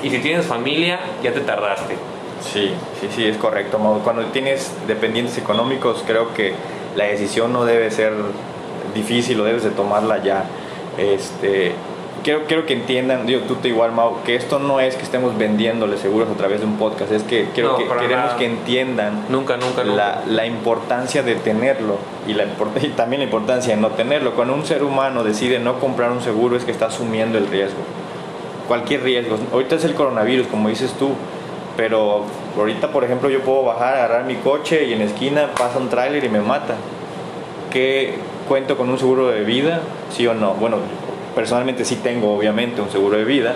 [0.02, 1.96] Y si tienes familia, ya te tardaste.
[2.42, 3.78] Sí, sí, sí, es correcto.
[4.02, 6.54] Cuando tienes dependientes económicos, creo que
[6.96, 8.14] la decisión no debe ser
[8.94, 10.46] difícil o debes de tomarla ya.
[10.98, 11.74] Este,
[12.24, 15.38] quiero, quiero que entiendan, digo, tú te igual, Mau, que esto no es que estemos
[15.38, 19.58] vendiéndole seguros a través de un podcast, es que quiero que queremos que entiendan nunca,
[19.58, 21.98] nunca, la, la, importancia de tenerlo
[22.28, 22.46] y, la,
[22.82, 24.34] y también la importancia de no tenerlo.
[24.34, 27.80] Cuando un ser humano decide no comprar un seguro es que está asumiendo el riesgo.
[28.68, 29.38] Cualquier riesgo.
[29.52, 31.12] Ahorita es el coronavirus, como dices tú,
[31.76, 32.26] pero
[32.58, 35.90] ahorita, por ejemplo, yo puedo bajar, agarrar mi coche y en la esquina pasa un
[35.90, 36.76] tráiler y me mata.
[37.72, 38.18] ¿Qué
[38.50, 39.80] cuento con un seguro de vida?
[40.12, 40.56] ¿Sí o no?
[40.56, 40.78] Bueno,
[41.36, 43.54] personalmente sí tengo obviamente un seguro de vida,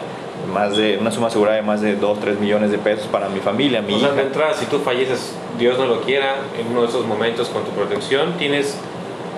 [0.54, 3.40] más de una suma asegurada de más de 2, 3 millones de pesos para mi
[3.40, 4.08] familia, mi o hija.
[4.08, 7.50] Sea, de entrada, si tú falleces, Dios no lo quiera, en uno de esos momentos
[7.50, 8.78] con tu protección, tienes...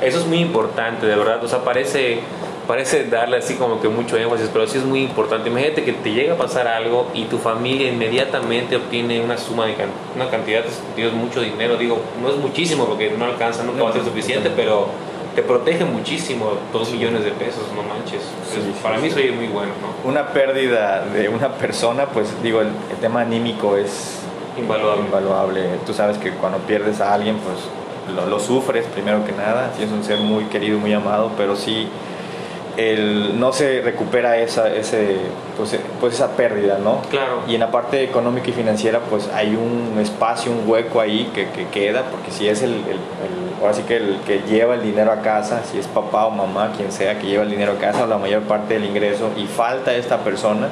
[0.01, 1.41] Eso es muy importante, de verdad.
[1.41, 2.19] O sea, parece,
[2.67, 5.49] parece darle así como que mucho énfasis, pero sí es muy importante.
[5.49, 9.75] Imagínate que te llega a pasar algo y tu familia inmediatamente obtiene una suma de
[10.13, 10.63] una cantidad,
[10.97, 11.77] Dios, mucho dinero.
[11.77, 14.89] Digo, no es muchísimo porque no alcanza, nunca va a ser suficiente, pero
[15.35, 18.21] te protege muchísimo, dos millones de pesos, no manches.
[18.81, 20.09] para mí soy muy bueno, ¿no?
[20.09, 22.69] Una pérdida de una persona, pues digo, el,
[23.01, 24.19] tema anímico es
[24.57, 25.03] invaluable.
[25.03, 25.61] invaluable.
[25.85, 29.83] Tú sabes que cuando pierdes a alguien, pues lo, lo sufres primero que nada, si
[29.83, 31.89] es un ser muy querido, muy amado, pero sí
[32.77, 35.17] el, no se recupera esa, ese,
[35.57, 37.01] pues, eh, pues, esa pérdida, ¿no?
[37.09, 37.43] Claro.
[37.47, 41.49] Y en la parte económica y financiera, pues hay un espacio, un hueco ahí que,
[41.49, 42.99] que queda, porque si es el, el,
[43.61, 46.73] ahora sí que el que lleva el dinero a casa, si es papá o mamá,
[46.75, 49.93] quien sea que lleva el dinero a casa, la mayor parte del ingreso, y falta
[49.93, 50.67] esta persona,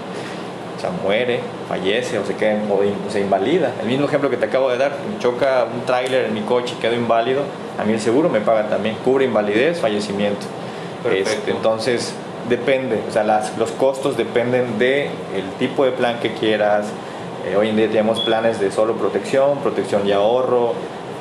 [0.76, 3.72] o sea, muere, fallece o se, queda, o se invalida.
[3.82, 6.76] El mismo ejemplo que te acabo de dar, me choca un tráiler en mi coche
[6.78, 7.44] y quedo inválido,
[7.80, 10.46] a mí el seguro me paga también, cubre invalidez, fallecimiento.
[11.12, 12.14] Este, entonces,
[12.50, 16.88] depende, o sea, las, los costos dependen del el tipo de plan que quieras.
[17.46, 20.74] Eh, hoy en día tenemos planes de solo protección, protección y ahorro,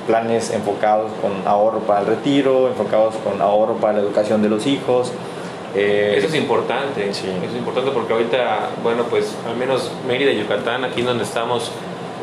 [0.07, 4.67] planes enfocados con ahorro para el retiro, enfocados con ahorro para la educación de los
[4.67, 5.13] hijos.
[5.75, 7.29] Eh, eso es importante, sí.
[7.29, 11.71] eso es importante porque ahorita, bueno, pues al menos Mérida, Yucatán, aquí donde estamos,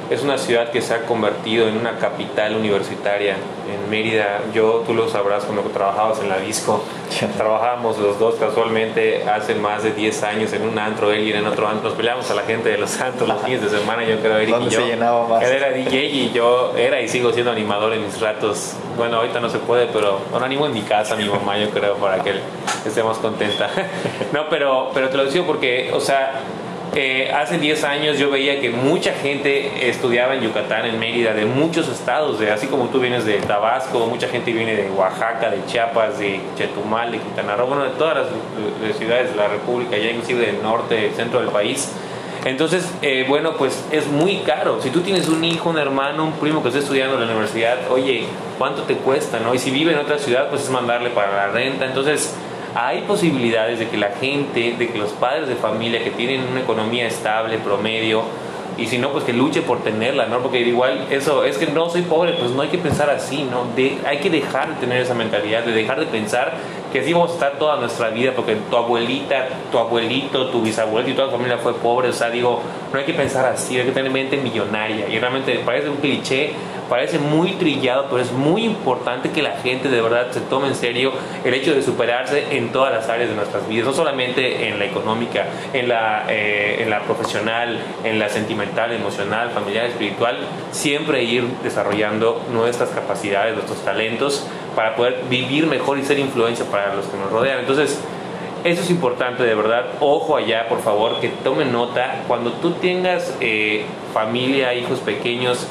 [0.10, 3.36] es una ciudad que se ha convertido en una capital universitaria.
[3.72, 6.84] En Mérida, yo, tú lo sabrás cuando trabajabas en la disco,
[7.38, 11.46] trabajábamos los dos casualmente hace más de 10 años en un antro, él y en
[11.46, 14.20] otro antro, nos peleábamos a la gente de los antros los fines de semana, yo
[14.20, 14.82] creo, Eric y yo.
[14.82, 15.44] se llenaba más?
[15.44, 18.74] Él era DJ y yo era y sigo siendo animador en mis ratos.
[18.98, 21.96] Bueno, ahorita no se puede, pero bueno, animo en mi casa, mi mamá, yo creo,
[21.96, 22.34] para que
[22.86, 23.70] estemos contenta.
[24.34, 26.42] no, pero, pero te lo digo porque, o sea,
[26.96, 31.46] eh, hace 10 años yo veía que mucha gente estudiaba en Yucatán, en Mérida, de
[31.46, 35.64] muchos estados, de, así como tú vienes de Tabasco, mucha gente viene de Oaxaca, de
[35.68, 40.10] Chiapas, de Chetumal, de Quintana Roo, bueno, de todas las, ciudades de la República, ya
[40.10, 41.92] inclusive del norte, centro del país.
[42.46, 44.82] Entonces, eh, bueno, pues es muy caro.
[44.82, 47.78] Si tú tienes un hijo, un hermano, un primo que está estudiando en la universidad,
[47.92, 48.26] oye,
[48.58, 49.40] ¿cuánto te cuesta?
[49.40, 49.54] no?
[49.54, 51.86] Y si vive en otra ciudad, pues es mandarle para la renta.
[51.86, 52.34] Entonces,
[52.76, 56.62] hay posibilidades de que la gente, de que los padres de familia que tienen una
[56.62, 58.24] economía estable, promedio,
[58.80, 60.40] y si no, pues que luche por tenerla, ¿no?
[60.40, 63.66] Porque igual eso, es que no soy pobre, pues no hay que pensar así, ¿no?
[64.08, 66.54] hay que dejar de tener esa mentalidad, de dejar de pensar
[66.94, 71.12] que así vamos a estar toda nuestra vida, porque tu abuelita, tu abuelito, tu bisabuelito
[71.12, 73.86] y toda tu familia fue pobre, o sea, digo, no hay que pensar así, hay
[73.86, 76.54] que tener mente millonaria, y realmente parece un cliché,
[76.90, 80.76] parece muy trillado, pero es muy importante que la gente de verdad se tome en
[80.76, 81.12] serio
[81.44, 84.86] el hecho de superarse en todas las áreas de nuestras vidas, no solamente en la
[84.86, 90.38] económica, en la, eh, en la profesional, en la sentimental, emocional, familiar, espiritual,
[90.72, 96.96] siempre ir desarrollando nuestras capacidades, nuestros talentos para poder vivir mejor y ser influencia para
[96.96, 97.60] los que nos rodean.
[97.60, 98.00] Entonces,
[98.64, 99.86] eso es importante, de verdad.
[100.02, 102.24] Ojo allá, por favor, que tomen nota.
[102.28, 105.66] Cuando tú tengas eh, familia, hijos pequeños,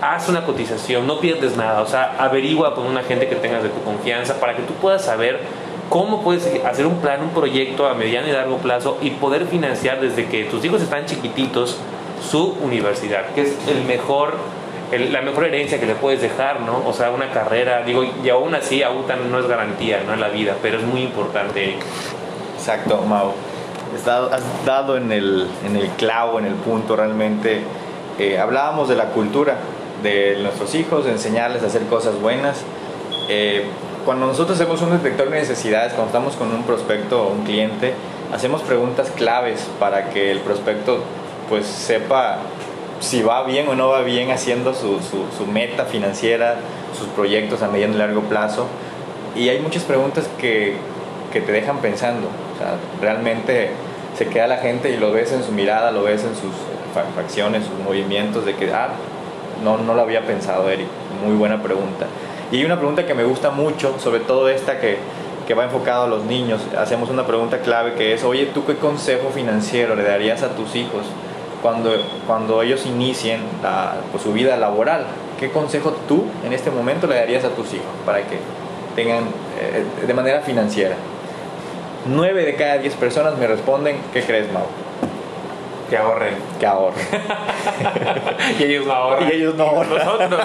[0.00, 3.68] haz una cotización, no pierdes nada, o sea, averigua con una gente que tengas de
[3.68, 5.40] tu confianza para que tú puedas saber
[5.88, 10.00] cómo puedes hacer un plan, un proyecto a mediano y largo plazo y poder financiar
[10.00, 11.78] desde que tus hijos están chiquititos
[12.22, 14.36] su universidad, que es el mejor,
[14.90, 16.82] la mejor herencia que le puedes dejar, ¿no?
[16.86, 20.14] O sea, una carrera, digo, y aún así, aún no es garantía, ¿no?
[20.14, 21.76] En la vida, pero es muy importante.
[22.56, 23.32] Exacto, Mau.
[24.06, 27.62] Has dado en el, en el clavo, en el punto realmente.
[28.18, 29.56] Eh, hablábamos de la cultura
[30.02, 32.62] de nuestros hijos, de enseñarles a hacer cosas buenas.
[33.28, 33.64] Eh,
[34.04, 37.94] cuando nosotros hacemos un detector de necesidades, cuando estamos con un prospecto o un cliente,
[38.32, 40.98] hacemos preguntas claves para que el prospecto
[41.48, 42.38] pues sepa
[43.00, 46.56] si va bien o no va bien haciendo su, su, meta financiera,
[46.96, 48.66] sus proyectos a mediano y largo plazo.
[49.34, 50.76] Y hay muchas preguntas que,
[51.32, 52.28] que te dejan pensando.
[52.54, 53.70] O sea, realmente
[54.16, 56.52] se queda la gente y lo ves en su mirada, lo ves en sus
[56.92, 58.88] facciones, sus movimientos, de que, ah,
[59.62, 60.86] no, no lo había pensado, Eric.
[61.24, 62.06] Muy buena pregunta.
[62.50, 64.98] Y hay una pregunta que me gusta mucho, sobre todo esta que,
[65.46, 66.60] que va enfocado a los niños.
[66.78, 70.74] Hacemos una pregunta clave que es, oye, ¿tú qué consejo financiero le darías a tus
[70.76, 71.06] hijos
[71.62, 71.90] cuando,
[72.26, 73.40] cuando ellos inicien
[74.10, 75.06] pues, su vida laboral?
[75.38, 78.38] ¿Qué consejo tú en este momento le darías a tus hijos para que
[78.94, 79.24] tengan
[79.60, 80.96] eh, de manera financiera?
[82.06, 84.66] 9 de cada 10 personas me responden, ¿qué crees, Mau?
[85.92, 86.34] Que ahorren.
[86.58, 87.06] Que ahorren.
[88.58, 89.28] y ellos no ahorran.
[89.28, 90.06] Y ellos no ahorran.
[90.06, 90.40] Nosotros.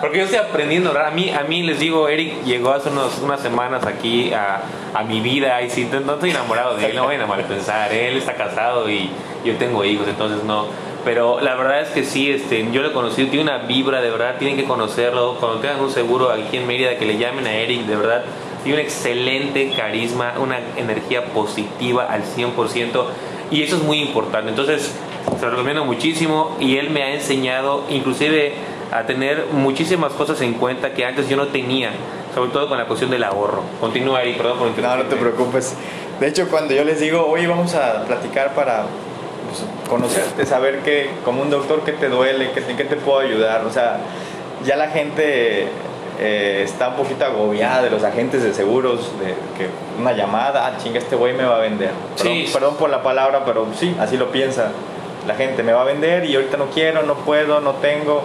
[0.00, 0.90] Porque yo estoy aprendiendo.
[0.98, 4.60] A mí, a mí les digo, Eric llegó hace unos, unas semanas aquí a,
[4.92, 7.92] a mi vida y si no estoy enamorado de él, no vayan a mal pensar.
[7.92, 9.08] Él está casado y
[9.44, 10.66] yo tengo hijos, entonces no.
[11.04, 14.10] Pero la verdad es que sí, este, yo lo he conocido, tiene una vibra, de
[14.10, 15.36] verdad, tienen que conocerlo.
[15.38, 18.24] Cuando tengan un seguro aquí en Mérida, que le llamen a Eric, de verdad,
[18.64, 23.04] tiene un excelente carisma, una energía positiva al 100%
[23.50, 24.50] y eso es muy importante.
[24.50, 24.92] Entonces,
[25.38, 28.54] se lo recomiendo muchísimo y él me ha enseñado inclusive
[28.92, 31.90] a tener muchísimas cosas en cuenta que antes yo no tenía,
[32.34, 33.62] sobre todo con la cuestión del ahorro.
[33.80, 35.74] Continúa ahí, perdón por No, no te preocupes.
[36.20, 38.86] De hecho, cuando yo les digo, hoy vamos a platicar para
[39.48, 43.64] pues, conocerte, saber que como un doctor qué te duele, qué, qué te puedo ayudar,
[43.64, 44.00] o sea,
[44.64, 45.68] ya la gente
[46.20, 49.68] eh, está un poquito agobiada de los agentes de seguros, de que
[50.00, 51.90] una llamada, ah, chinga, este güey me va a vender.
[52.16, 54.72] Perdón, perdón por la palabra, pero sí, así lo piensa
[55.28, 58.22] la gente, me va a vender y ahorita no quiero, no puedo, no tengo.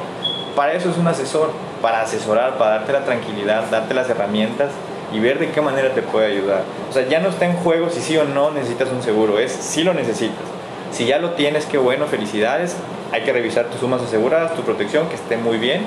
[0.55, 1.51] Para eso es un asesor,
[1.81, 4.71] para asesorar, para darte la tranquilidad, darte las herramientas
[5.13, 6.63] y ver de qué manera te puede ayudar.
[6.89, 9.51] O sea, ya no está en juego si sí o no necesitas un seguro, es
[9.51, 10.45] si lo necesitas.
[10.91, 12.75] Si ya lo tienes, qué bueno, felicidades.
[13.11, 15.83] Hay que revisar tus sumas aseguradas, tu protección, que esté muy bien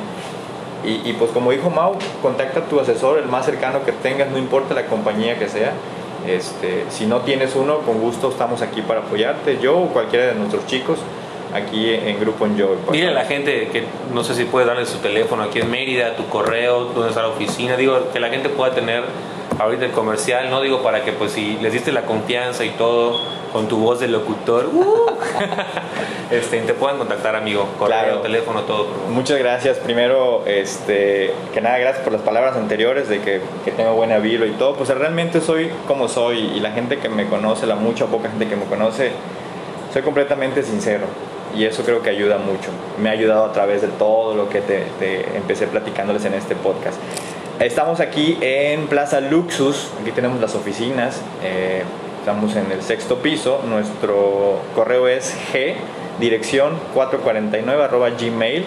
[0.86, 4.38] y, pues como dijo Mau, contacta a tu asesor, el más cercano que tengas, no
[4.38, 5.72] importa la compañía que sea.
[6.26, 10.34] Este, si no tienes uno, con gusto estamos aquí para apoyarte, yo o cualquiera de
[10.34, 10.98] nuestros chicos
[11.54, 12.76] aquí en Grupo Enjoy.
[12.92, 16.16] Dile a la gente que no sé si puede darle su teléfono aquí en Mérida,
[16.16, 19.04] tu correo, dónde está la oficina, digo, que la gente pueda tener
[19.58, 23.20] ahorita el comercial, no digo para que pues si les diste la confianza y todo
[23.52, 25.06] con tu voz de locutor, uh,
[26.30, 28.86] este, te puedan contactar amigo, correo, teléfono, todo.
[29.08, 29.78] Muchas gracias.
[29.78, 34.46] Primero, este, que nada, gracias por las palabras anteriores de que, que tengo buena vibra
[34.46, 34.74] y todo.
[34.74, 38.28] Pues realmente soy como soy y la gente que me conoce, la mucha o poca
[38.28, 39.12] gente que me conoce,
[39.92, 41.06] soy completamente sincero
[41.56, 42.68] y eso creo que ayuda mucho.
[43.00, 46.54] Me ha ayudado a través de todo lo que te, te empecé platicándoles en este
[46.54, 46.98] podcast.
[47.60, 51.84] Estamos aquí en Plaza Luxus, aquí tenemos las oficinas, eh,
[52.18, 55.74] estamos en el sexto piso, nuestro correo es g
[56.20, 58.62] dirección 449 arroba gmail,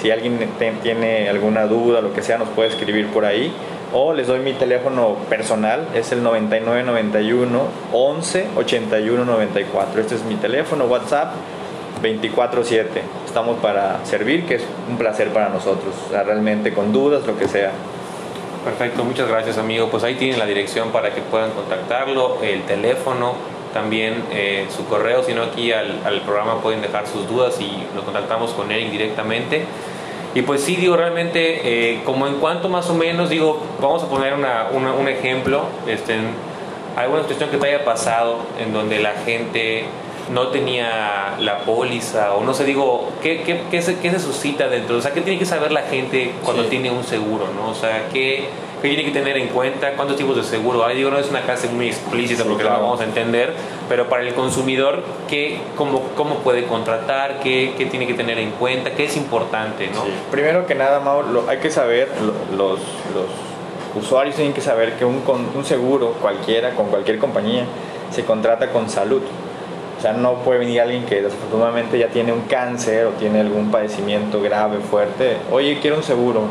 [0.00, 0.38] si alguien
[0.80, 3.52] tiene alguna duda, lo que sea, nos puede escribir por ahí.
[3.92, 7.62] O les doy mi teléfono personal, es el 9991
[7.92, 10.00] 11 81 94.
[10.00, 11.32] Este es mi teléfono, WhatsApp
[12.00, 12.86] 24-7.
[13.26, 17.72] Estamos para servir, que es un placer para nosotros, realmente con dudas, lo que sea.
[18.64, 19.88] Perfecto, muchas gracias amigo.
[19.88, 23.34] Pues ahí tienen la dirección para que puedan contactarlo, el teléfono,
[23.72, 28.02] también eh, su correo, sino aquí al, al, programa pueden dejar sus dudas y lo
[28.02, 29.64] contactamos con Eric directamente.
[30.34, 34.08] Y pues sí, digo, realmente, eh, como en cuanto más o menos, digo, vamos a
[34.08, 36.16] poner una, una, un ejemplo, este,
[36.96, 39.86] alguna situación que te haya pasado en donde la gente
[40.32, 44.68] no tenía la póliza o no sé, digo, ¿qué, qué, qué, se, qué se suscita
[44.68, 44.96] dentro?
[44.96, 47.70] O sea, ¿qué tiene que saber la gente cuando tiene un seguro, no?
[47.70, 48.44] O sea, ¿qué,
[48.80, 49.92] ¿qué, tiene que tener en cuenta?
[49.94, 50.96] ¿Cuántos tipos de seguro hay?
[50.96, 53.54] Digo, no es una clase muy explícita porque lo vamos a entender,
[53.88, 57.40] pero para el consumidor, ¿qué, cómo, ¿cómo puede contratar?
[57.40, 58.92] ¿Qué, ¿Qué tiene que tener en cuenta?
[58.92, 60.04] ¿Qué es importante, no?
[60.30, 62.08] Primero que nada, Mau, lo, hay que saber,
[62.56, 62.78] los,
[63.14, 65.22] los usuarios tienen que saber que un,
[65.54, 67.64] un seguro cualquiera, con cualquier compañía,
[68.12, 69.22] se contrata con salud.
[70.00, 73.70] O sea, no puede venir alguien que desafortunadamente ya tiene un cáncer o tiene algún
[73.70, 75.36] padecimiento grave, fuerte.
[75.52, 76.44] Oye, quiero un seguro.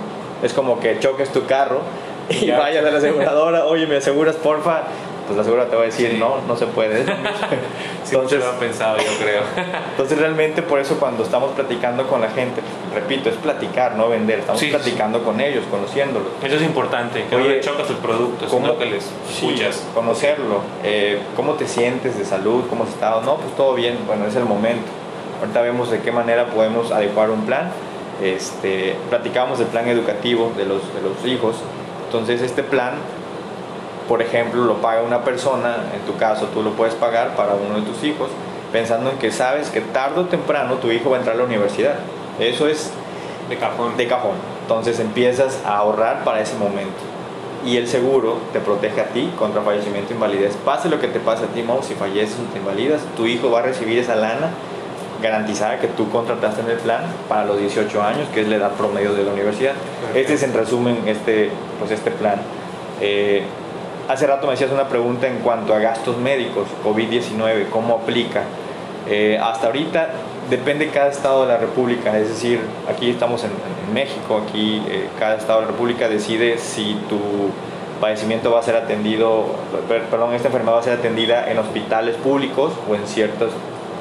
[0.44, 1.82] Es como que choques tu carro
[2.30, 4.84] y vayas a la aseguradora, oye, me aseguras, porfa
[5.30, 7.02] pues la segura te va a decir, no, no se puede.
[8.04, 9.44] entonces, lo han pensado, yo creo.
[9.92, 12.62] entonces, realmente, por eso cuando estamos platicando con la gente,
[12.96, 14.40] repito, es platicar, no vender.
[14.40, 16.30] Estamos platicando con ellos, conociéndolos.
[16.44, 19.86] Eso es importante, que Oye, no chocas el producto, ¿cómo, que les escuchas.
[19.94, 20.62] conocerlo.
[20.84, 22.64] Eh, ¿Cómo te sientes de salud?
[22.68, 23.22] ¿Cómo has estado?
[23.22, 24.00] No, pues todo bien.
[24.08, 24.88] Bueno, es el momento.
[25.42, 27.70] Ahorita vemos de qué manera podemos adecuar un plan.
[28.24, 31.58] Este, platicamos del plan educativo de los, de los hijos.
[32.08, 32.94] Entonces, este plan
[34.10, 37.76] por ejemplo, lo paga una persona, en tu caso tú lo puedes pagar para uno
[37.76, 38.30] de tus hijos,
[38.72, 41.46] pensando en que sabes que tarde o temprano tu hijo va a entrar a la
[41.46, 41.94] universidad.
[42.40, 42.90] Eso es
[43.50, 43.96] de cajón.
[43.98, 44.34] De cajón.
[44.64, 46.98] Entonces empiezas a ahorrar para ese momento.
[47.64, 50.56] Y el seguro te protege a ti contra fallecimiento e invalidez.
[50.66, 53.52] Pase lo que te pase a ti, Mau, si falleces o te invalidas, tu hijo
[53.52, 54.50] va a recibir esa lana
[55.22, 58.72] garantizada que tú contrataste en el plan para los 18 años, que es la edad
[58.72, 59.74] promedio de la universidad.
[60.16, 62.42] Este es en resumen este, pues este plan.
[63.02, 63.44] Eh,
[64.10, 68.42] hace rato me hacías una pregunta en cuanto a gastos médicos, COVID-19, ¿cómo aplica?
[69.08, 70.10] Eh, hasta ahorita
[70.50, 73.52] depende cada estado de la República, es decir, aquí estamos en,
[73.94, 77.18] México, aquí eh, cada estado de la República decide si tu
[78.00, 79.46] padecimiento va a ser atendido,
[79.88, 83.52] perdón, esta enfermedad va a ser atendida en hospitales públicos o en ciertos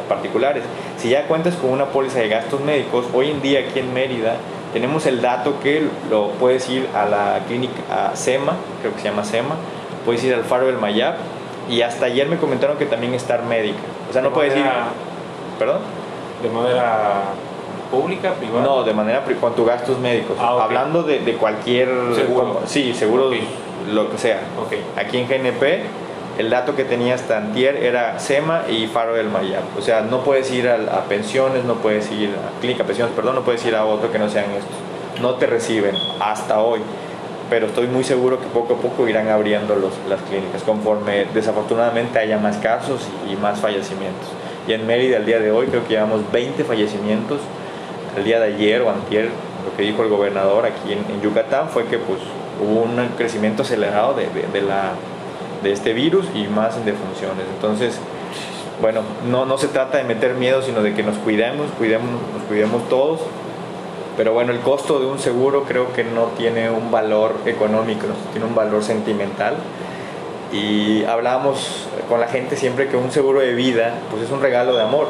[0.09, 0.63] particulares.
[0.99, 4.37] Si ya cuentas con una póliza de gastos médicos, hoy en día aquí en Mérida
[4.73, 9.09] tenemos el dato que lo puedes ir a la clínica a SEMA, creo que se
[9.09, 9.57] llama SEMA,
[10.09, 11.17] puedes ir al Faro del Mayab
[11.69, 13.77] y hasta ayer me comentaron que también estar médica.
[14.09, 14.65] O sea, no puedes ir...
[15.59, 15.81] ¿Perdón?
[16.43, 17.25] ¿De manera
[17.91, 18.65] pública, privada?
[18.65, 20.39] No, de manera con tus gastos médicos.
[20.41, 21.91] Ah, Hablando de, cualquier...
[22.15, 22.63] Seguro.
[22.65, 23.31] sí, seguro
[23.93, 24.41] lo que sea.
[24.65, 24.83] Okay.
[24.97, 25.83] Aquí en GNP
[26.39, 29.65] el dato que tenía hasta antier era SEMA y Faro del Mayab.
[29.77, 33.43] O sea, no puedes ir a, pensiones, no puedes ir a clínica pensiones, perdón, no
[33.43, 34.75] puedes ir a otro que no sean estos.
[35.21, 36.81] No te reciben hasta hoy.
[37.51, 42.19] Pero estoy muy seguro que poco a poco irán abriendo los, las clínicas conforme desafortunadamente
[42.19, 44.29] haya más casos y, más fallecimientos.
[44.67, 47.41] Y en Mérida el día de hoy creo que llevamos 20 fallecimientos.
[48.17, 49.31] El día de ayer o antier,
[49.65, 52.19] lo que dijo el gobernador aquí en, Yucatán fue que pues
[52.61, 54.93] hubo un crecimiento acelerado de, de la
[55.63, 57.45] de este virus y más en defunciones.
[57.55, 57.99] Entonces,
[58.81, 62.43] bueno, no, no se trata de meter miedo, sino de que nos cuidemos, cuidemos, nos
[62.49, 63.21] cuidemos todos.
[64.19, 68.49] Pero bueno, el costo de un seguro creo que no tiene un valor económico, tiene
[68.49, 69.55] un valor sentimental.
[70.53, 74.75] Y hablábamos con la gente siempre que un seguro de vida pues es un regalo
[74.75, 75.07] de amor.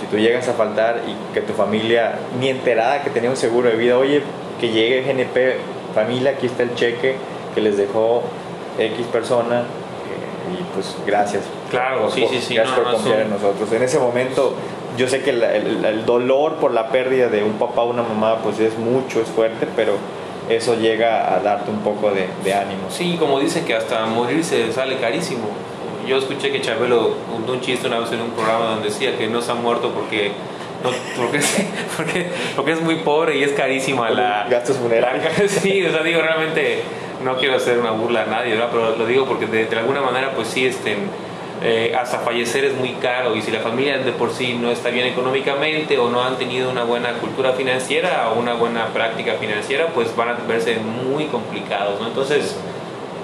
[0.00, 3.68] Si tú llegas a faltar y que tu familia, ni enterada que tenía un seguro
[3.68, 4.22] de vida, oye,
[4.58, 5.58] que llegue GNP,
[5.94, 7.16] familia, aquí está el cheque
[7.54, 8.22] que les dejó
[8.78, 11.42] X persona eh, y pues gracias.
[11.70, 12.54] Claro, sí, sí, sí.
[12.54, 13.70] Gracias por confiar en nosotros.
[13.70, 14.54] En ese momento
[14.98, 18.58] yo sé que el, dolor por la pérdida de un papá o una mamá pues
[18.58, 19.92] es mucho, es fuerte, pero
[20.48, 22.90] eso llega a darte un poco de, ánimo.
[22.90, 25.48] Sí, como dicen que hasta morir se sale carísimo.
[26.06, 29.28] Yo escuché que Chabelo contó un chiste una vez en un programa donde decía que
[29.28, 30.32] no se ha muerto porque
[30.82, 31.40] no, porque,
[31.96, 34.46] porque, porque, es muy pobre y es carísima la...
[34.50, 35.32] Gastos funerarios.
[35.62, 36.82] sí, o sea, digo, realmente
[37.22, 38.68] no quiero hacer una burla a nadie, ¿verdad?
[38.72, 40.96] pero lo digo porque de, alguna manera, pues sí, este,
[41.62, 44.90] eh, hasta fallecer es muy caro y si la familia de por sí no está
[44.90, 49.88] bien económicamente o no han tenido una buena cultura financiera o una buena práctica financiera,
[49.94, 52.06] pues van a verse muy complicados, ¿no?
[52.06, 52.56] Entonces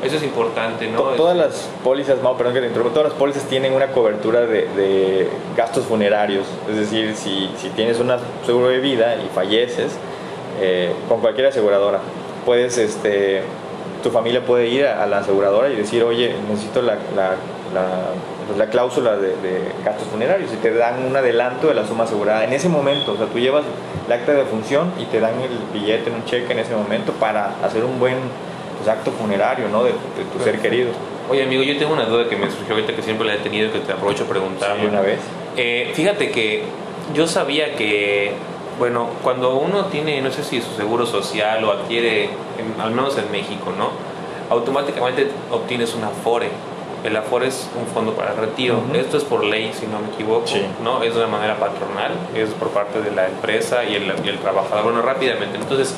[0.04, 1.00] eso es importante, ¿no?
[1.16, 5.28] Todas las pólizas, no, perdón que te interrumpa, todas las pólizas tienen una cobertura de,
[5.56, 6.46] gastos funerarios.
[6.68, 8.12] Es decir, si, si, tienes un
[8.44, 9.92] seguro de vida y falleces,
[10.60, 12.00] eh, con cualquier aseguradora,
[12.44, 13.42] puedes, este,
[14.02, 17.36] tu familia puede ir a, la aseguradora y decir, oye, necesito la, la,
[17.74, 18.14] la,
[18.56, 19.34] la cláusula de,
[19.84, 22.44] gastos funerarios y te dan un adelanto de la suma asegurada.
[22.44, 23.64] En ese momento, o sea, tú llevas
[24.06, 27.12] el acta de función y te dan el billete en un cheque en ese momento
[27.12, 28.16] para hacer un buen
[28.78, 29.84] pues, acto funerario ¿no?
[29.84, 29.92] de,
[30.32, 30.90] tu ser querido.
[31.30, 33.72] Oye amigo, yo tengo una duda que me surgió ahorita que siempre la he tenido
[33.72, 34.76] que te aprovecho a preguntar.
[34.86, 35.18] una vez.
[35.56, 36.64] Eh, fíjate que
[37.14, 38.32] yo sabía que,
[38.78, 42.28] bueno, cuando uno tiene, no sé si su seguro social o adquiere,
[42.78, 43.90] al menos en México, ¿no?
[44.50, 46.50] Automáticamente obtienes un Afore.
[47.04, 48.82] El Afore es un fondo para el retiro.
[48.94, 50.46] Esto es por ley, si no me equivoco,
[50.82, 51.02] ¿no?
[51.02, 54.38] Es de una manera patronal, es por parte de la empresa y el, y el
[54.38, 54.84] trabajador.
[54.84, 55.58] Bueno, rápidamente.
[55.58, 55.94] Entonces,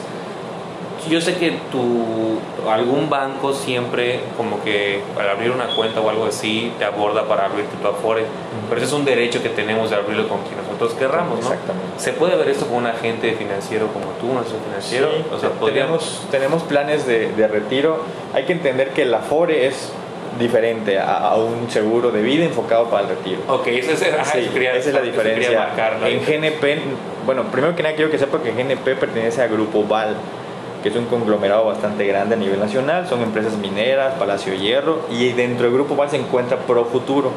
[1.08, 2.38] yo sé que tu,
[2.68, 7.46] algún banco siempre como que para abrir una cuenta o algo así te aborda para
[7.46, 8.24] abrirte tu Afore,
[8.68, 11.52] pero ese es un derecho que tenemos de abrirlo con quien nosotros querramos, ¿no?
[11.52, 11.98] Exactamente.
[11.98, 15.08] ¿Se puede ver esto con un agente financiero como tú, un asesor financiero?
[15.32, 17.98] o sea, tenemos, tenemos planes de, de, retiro.
[18.34, 19.92] Hay que entender que el Afore es
[20.38, 23.40] diferente a, un seguro de vida enfocado para el retiro.
[23.48, 25.68] Ok, esa es, esa es la diferencia.
[26.04, 26.78] En GNP,
[27.24, 30.16] bueno, primero que nada quiero que sepa que GNP pertenece a Grupo VAL
[30.86, 35.32] que es un conglomerado bastante grande a nivel nacional, son empresas mineras, Palacio Hierro, y
[35.32, 37.32] dentro del grupo VAL se encuentra Profuturo.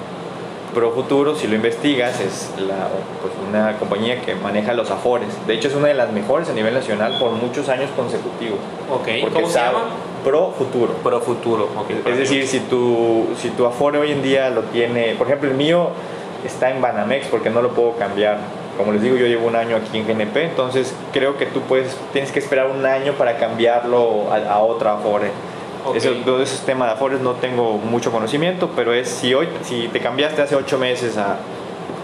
[0.73, 5.29] Profuturo, si lo investigas, es pues, una compañía que maneja los afores.
[5.47, 8.59] De hecho, es una de las mejores a nivel nacional por muchos años consecutivos.
[9.01, 9.23] Okay.
[9.23, 9.85] ¿Cómo se llama?
[10.23, 10.93] Profuturo.
[11.03, 11.69] Profuturo,
[12.05, 15.55] Es decir, si tu, si tu afore hoy en día lo tiene, por ejemplo, el
[15.55, 15.89] mío
[16.45, 18.37] está en Banamex porque no lo puedo cambiar
[18.79, 21.97] como les digo, yo llevo un año aquí en GNP, entonces creo que tú puedes,
[22.13, 25.31] tienes que esperar un año para cambiarlo a, otra Afore.
[25.93, 29.89] Eso, de esos temas de Afores no tengo mucho conocimiento, pero es si hoy, si
[29.89, 31.39] te cambiaste hace ocho meses a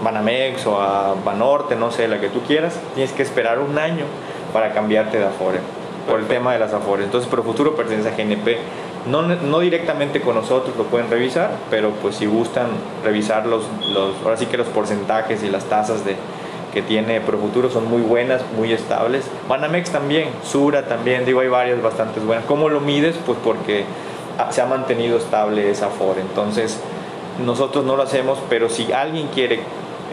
[0.03, 4.03] Banamex o a Banorte, no sé, la que tú quieras, tienes que esperar un año
[4.51, 5.59] para cambiarte de Afore,
[6.07, 7.05] por el tema de las Afores.
[7.05, 8.57] Entonces, pero futuro pertenece a GNP.
[9.07, 12.67] No, no, directamente con nosotros lo pueden revisar, pero pues si gustan
[13.03, 16.15] revisar los, los, ahora sí que los porcentajes y las tasas de,
[16.73, 19.25] que tiene Profuturo son muy buenas, muy estables.
[19.47, 22.45] Banamex también, Sura también, digo, hay varias bastante buenas.
[22.45, 23.15] ¿Cómo lo mides?
[23.25, 23.85] Pues porque
[24.49, 26.21] se ha mantenido estable esa FORE.
[26.21, 26.79] Entonces,
[27.45, 29.61] nosotros no lo hacemos, pero si alguien quiere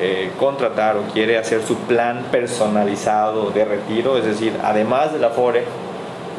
[0.04, 5.30] eh, contratar o quiere hacer su plan personalizado de retiro, es decir, además de la
[5.30, 5.62] FORE,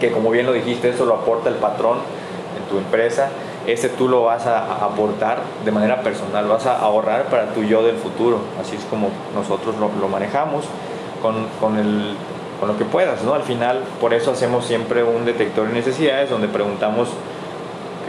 [0.01, 1.99] que como bien lo dijiste, eso lo aporta el patrón
[2.57, 3.29] en tu empresa,
[3.65, 7.83] ese tú lo vas a aportar de manera personal, vas a ahorrar para tu yo
[7.83, 10.65] del futuro, así es como nosotros lo, manejamos
[11.21, 12.17] con, con, el,
[12.59, 13.33] con lo que puedas, ¿no?
[13.33, 17.07] Al final, por eso hacemos siempre un detector de necesidades donde preguntamos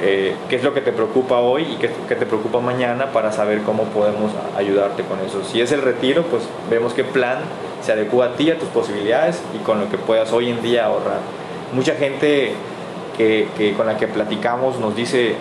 [0.07, 3.33] eh, qué es lo que te preocupa hoy y qué, qué, te preocupa mañana para
[3.33, 5.43] saber cómo podemos ayudarte con eso.
[5.43, 7.39] Si es el retiro, pues vemos qué plan
[7.81, 10.85] se adecua a ti, a tus posibilidades y con lo que puedas hoy en día
[10.85, 11.21] ahorrar.
[11.73, 12.53] Mucha gente
[13.17, 15.37] que, con la que platicamos nos dice,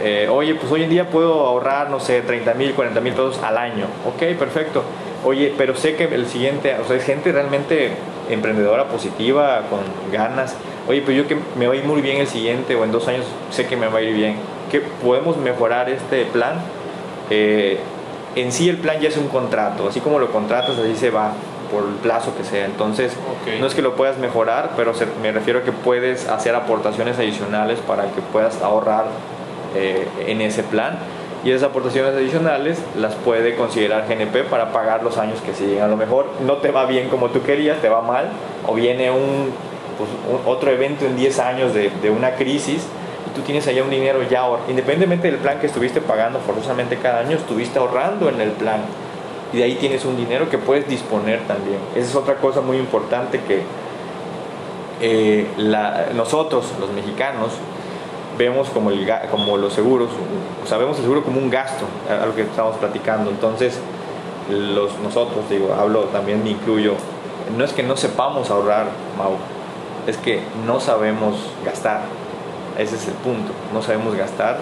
[0.00, 3.42] eh, oye, pues hoy en día puedo ahorrar, no sé, 30 mil, 40 mil pesos
[3.42, 3.86] al año.
[4.06, 4.84] Ok, perfecto.
[5.24, 7.90] Oye, pero sé que el siguiente, o sea, es gente realmente
[8.32, 9.80] emprendedora, positiva, con
[10.12, 10.56] ganas.
[10.88, 13.06] Oye, pero yo que me va a ir muy bien el siguiente o en dos
[13.08, 14.36] años sé que me va a ir bien.
[14.70, 16.54] ¿Qué podemos mejorar este plan?
[17.28, 17.78] Eh,
[18.36, 21.32] en sí el plan ya es un contrato, así como lo contratas, así se va
[21.70, 22.66] por el plazo que sea.
[22.66, 23.12] Entonces,
[23.60, 27.78] no es que lo puedas mejorar, pero me refiero a que puedes hacer aportaciones adicionales
[27.80, 29.06] para que puedas ahorrar
[29.76, 30.98] eh, en ese plan.
[31.42, 35.82] Y esas aportaciones adicionales las puede considerar GNP para pagar los años que siguen.
[35.82, 38.28] A lo mejor no te va bien como tú querías, te va mal,
[38.66, 39.50] o viene un,
[39.96, 40.10] pues,
[40.46, 42.86] otro evento en 10 años de, de una crisis
[43.26, 47.20] y tú tienes allá un dinero ya, independientemente del plan que estuviste pagando forzosamente cada
[47.20, 48.80] año, estuviste ahorrando en el plan
[49.52, 51.78] y de ahí tienes un dinero que puedes disponer también.
[51.94, 53.62] Esa es otra cosa muy importante que
[55.00, 55.46] eh,
[56.14, 57.52] nosotros, los mexicanos,
[58.38, 60.10] vemos como, el, como los seguros,
[60.62, 63.30] o sea, vemos el seguro como un gasto, a lo que estamos platicando.
[63.30, 63.78] Entonces,
[64.48, 66.94] los, nosotros, digo, hablo también, me incluyo,
[67.56, 68.86] no es que no sepamos ahorrar,
[69.18, 69.36] Mau,
[70.06, 72.02] es que no sabemos gastar.
[72.78, 74.58] Ese es el punto, no sabemos gastar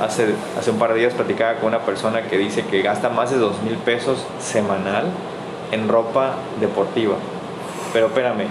[0.00, 3.30] Hace, hace un par de días platicaba con una persona que dice que gasta más
[3.30, 5.04] de dos mil pesos semanal
[5.70, 7.14] en ropa deportiva.
[7.92, 8.46] Pero espérame,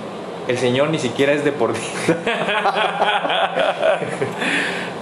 [0.52, 2.14] el señor ni siquiera es deportista.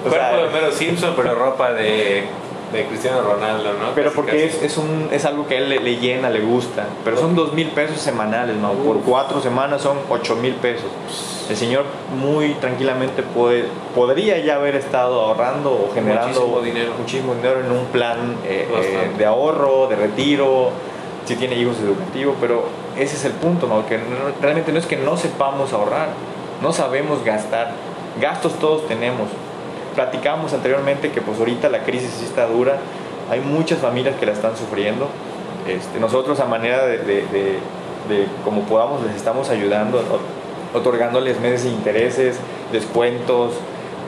[0.05, 2.27] o sea, Cuerpo de Mero Simpson, pero ropa de
[2.71, 3.91] de Cristiano Ronaldo, ¿no?
[3.95, 6.85] Pero porque Es, es, un, es algo que a él le, llena, le gusta.
[7.03, 8.73] Pero son dos mil pesos semanales, ¿no?
[8.73, 10.89] Por cuatro semanas son ocho mil pesos.
[11.49, 11.85] El señor
[12.15, 17.71] muy tranquilamente puede, podría ya haber estado ahorrando o generando muchísimo dinero, muchísimo dinero en
[17.71, 20.69] un plan eh, eh, de ahorro, de retiro,
[21.25, 22.65] si tiene hijos educativos, pero
[22.97, 23.85] ese es el punto, ¿no?
[23.87, 23.99] Que
[24.41, 26.09] realmente no es que no sepamos ahorrar,
[26.61, 27.71] no sabemos gastar.
[28.19, 29.29] Gastos todos tenemos,
[29.95, 32.77] platicábamos anteriormente que pues ahorita la crisis sí está dura,
[33.29, 35.07] hay muchas familias que la están sufriendo.
[35.67, 37.59] Este, nosotros a manera de, de,
[38.43, 40.03] como podamos les estamos ayudando,
[40.73, 42.39] otorgándoles meses de intereses,
[42.71, 43.53] descuentos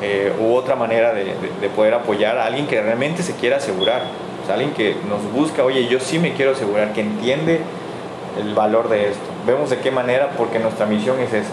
[0.01, 1.35] eh, u otra manera de,
[1.75, 4.03] poder apoyar a alguien que realmente se quiera asegurar.
[4.47, 7.61] O alguien que nos busca, oye, yo sí me quiero asegurar, que entiende
[8.39, 9.23] el valor de esto.
[9.45, 11.49] Vemos de qué manera, porque nuestra misión es esa,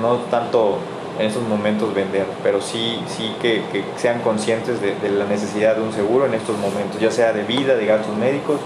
[0.00, 0.78] no tanto
[1.18, 3.62] en estos momentos vender, pero sí, sí que,
[3.96, 7.74] sean conscientes de, la necesidad de un seguro en estos momentos, ya sea de vida,
[7.74, 8.60] de gastos médicos,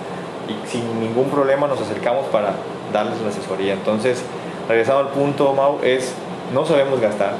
[0.48, 2.54] y sin ningún problema nos acercamos para
[2.92, 3.72] darles la asesoría.
[3.72, 4.22] Entonces,
[4.68, 6.12] regresando al punto, Mau, es
[6.54, 7.32] no sabemos gastar,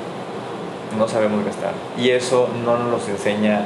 [0.99, 3.65] no sabemos gastar, y eso no nos enseña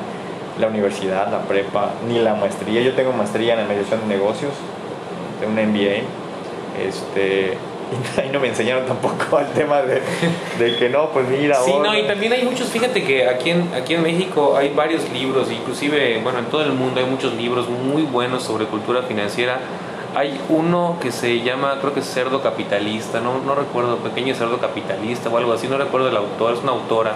[0.59, 2.83] la universidad, la prepa, ni la maestría.
[2.83, 4.53] Yo tengo maestría en administración de negocios,
[5.41, 6.03] tengo un MBA,
[6.87, 7.57] este,
[7.91, 10.03] y ahí no me enseñaron tampoco al tema de,
[10.77, 11.57] que no, pues mira.
[11.57, 15.11] Sí, no, y también hay muchos, fíjate que aquí en, aquí en México hay varios
[15.11, 19.59] libros, inclusive, bueno, en todo el mundo hay muchos libros muy buenos sobre cultura financiera.
[20.15, 24.59] Hay uno que se llama, creo que es Cerdo Capitalista, no, no recuerdo, Pequeño Cerdo
[24.59, 27.13] Capitalista o algo así, no recuerdo el autor, es una autora,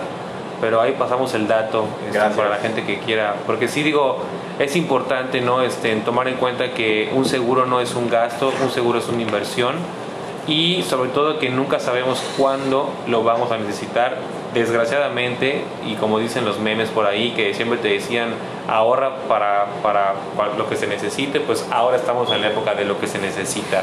[0.61, 4.19] pero ahí pasamos el dato este, para la gente que quiera, porque sí digo,
[4.59, 8.71] es importante no este, tomar en cuenta que un seguro no es un gasto, un
[8.71, 9.75] seguro es una inversión
[10.47, 14.19] y sobre todo que nunca sabemos cuándo lo vamos a necesitar.
[14.53, 18.35] Desgraciadamente, y como dicen los memes por ahí, que siempre te decían
[18.69, 20.15] ahorra para, para,
[20.57, 23.83] lo que se necesite, pues ahora estamos en la época de lo que se necesita.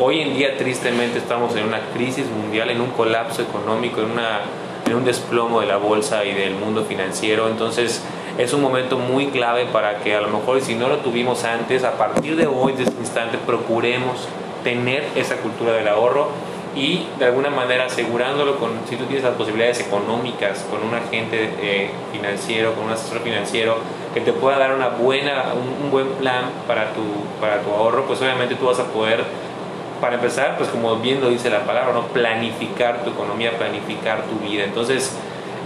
[0.00, 4.40] Hoy en día, tristemente, estamos en una crisis mundial, en un colapso económico, en, una,
[4.86, 7.48] en un desplomo de la bolsa y del mundo financiero.
[7.48, 8.02] Entonces,
[8.38, 11.84] es un momento muy clave para que a lo mejor si no lo tuvimos antes,
[11.84, 14.28] a partir de hoy, de este instante, procuremos
[14.62, 16.28] tener esa cultura del ahorro
[16.74, 21.50] y de alguna manera asegurándolo con, si tú tienes las posibilidades económicas, con un agente
[21.62, 23.78] eh, financiero, con un asesor financiero
[24.12, 27.02] que te pueda dar una buena, un, buen plan para tu,
[27.40, 29.24] para tu ahorro, pues obviamente tú vas a poder,
[30.00, 32.08] para empezar, pues como bien lo dice la palabra, ¿no?
[32.08, 34.64] planificar tu economía, planificar tu vida.
[34.64, 35.16] Entonces,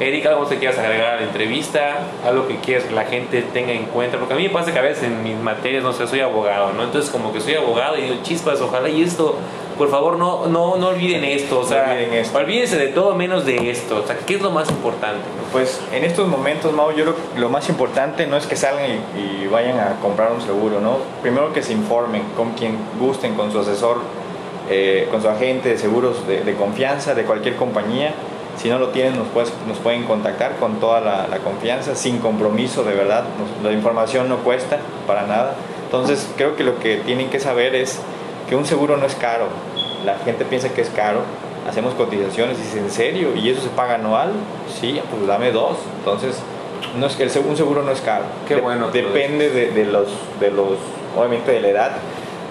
[0.01, 1.99] Erika, ¿algo te quieras agregar a la entrevista?
[2.25, 4.79] Algo que quieras que la gente tenga en cuenta, porque a mí me pasa que
[4.79, 6.85] a veces en mis materias, no sé, soy abogado, ¿no?
[6.85, 9.37] Entonces como que soy abogado y digo, chispas, ojalá y esto
[9.81, 11.97] por favor no, no, no olviden esto, o sea,
[12.35, 15.23] olvídense de todo menos de esto, o sea, ¿qué es lo más importante?
[15.53, 18.91] Pues en estos momentos, Mau, yo creo que lo más importante no es que salgan
[19.17, 20.99] y, vayan a comprar un seguro, ¿no?
[21.23, 24.01] Primero que se informen con quien gusten, con su asesor,
[24.69, 28.13] eh, con su agente de seguros de, confianza de cualquier compañía.
[28.59, 29.27] Si no lo tienen, nos,
[29.67, 33.25] nos pueden contactar con toda la, confianza, sin compromiso, de verdad.
[33.63, 35.55] la información no cuesta para nada.
[35.85, 38.01] Entonces, creo que lo que tienen que saber es
[38.49, 39.47] que un seguro no es caro.
[40.05, 41.23] La gente piensa que es caro.
[41.69, 43.35] Hacemos cotizaciones y dice, ¿en serio?
[43.35, 44.33] ¿Y eso se paga anual?
[44.81, 45.79] Sí, pues dame dos.
[45.99, 46.41] Entonces,
[46.99, 48.25] no es que el, un seguro no es caro.
[48.49, 48.91] Qué bueno.
[48.91, 50.09] Depende de, los,
[50.41, 50.79] de los,
[51.17, 51.93] obviamente de la edad.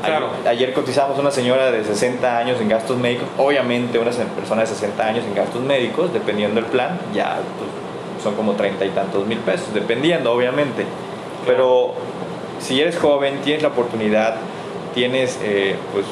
[0.03, 0.29] Claro.
[0.47, 5.05] Ayer, cotizamos una señora de 60 años en gastos médicos, obviamente una persona de 60
[5.05, 9.39] años en gastos médicos, dependiendo del plan, ya pues, son como 30 y tantos mil
[9.39, 10.85] pesos, dependiendo obviamente.
[11.45, 11.93] Pero
[12.59, 14.35] si eres joven, tienes la oportunidad,
[14.93, 16.05] tienes, eh, pues,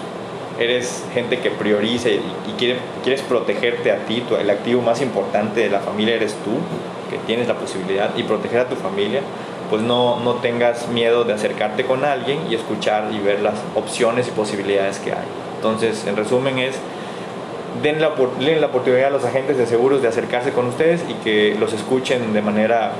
[0.59, 2.21] eres gente que prioriza y,
[2.57, 6.51] quiere, quieres protegerte a ti, el activo más importante de la familia eres tú,
[7.09, 9.21] que tienes la posibilidad, y proteger a tu familia,
[9.69, 14.27] pues no, no tengas miedo de acercarte con alguien y escuchar y ver las opciones
[14.27, 15.27] y posibilidades que hay.
[15.55, 16.75] Entonces, en resumen es,
[17.81, 21.55] den la, la oportunidad a los agentes de seguros de acercarse con ustedes y que
[21.59, 22.91] los escuchen de manera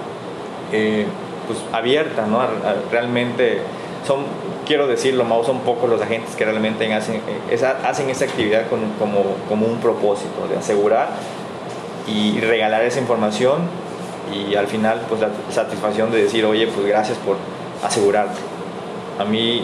[0.72, 1.06] eh,
[1.48, 2.42] pues, abierta, ¿no?
[2.92, 3.62] realmente
[4.06, 4.26] son
[4.68, 8.84] quiero decirlo, Mau, son pocos los agentes que realmente hacen esa, hacen esa actividad como,
[9.48, 11.08] como un propósito, de asegurar
[12.06, 13.62] y regalar esa información
[14.34, 17.38] y al final pues la satisfacción de decir, oye, pues gracias por
[17.84, 18.40] asegurarte.
[19.20, 19.64] A mí, eh,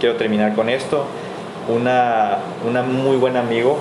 [0.00, 1.04] quiero terminar con esto,
[1.68, 3.78] una, una muy buen amigo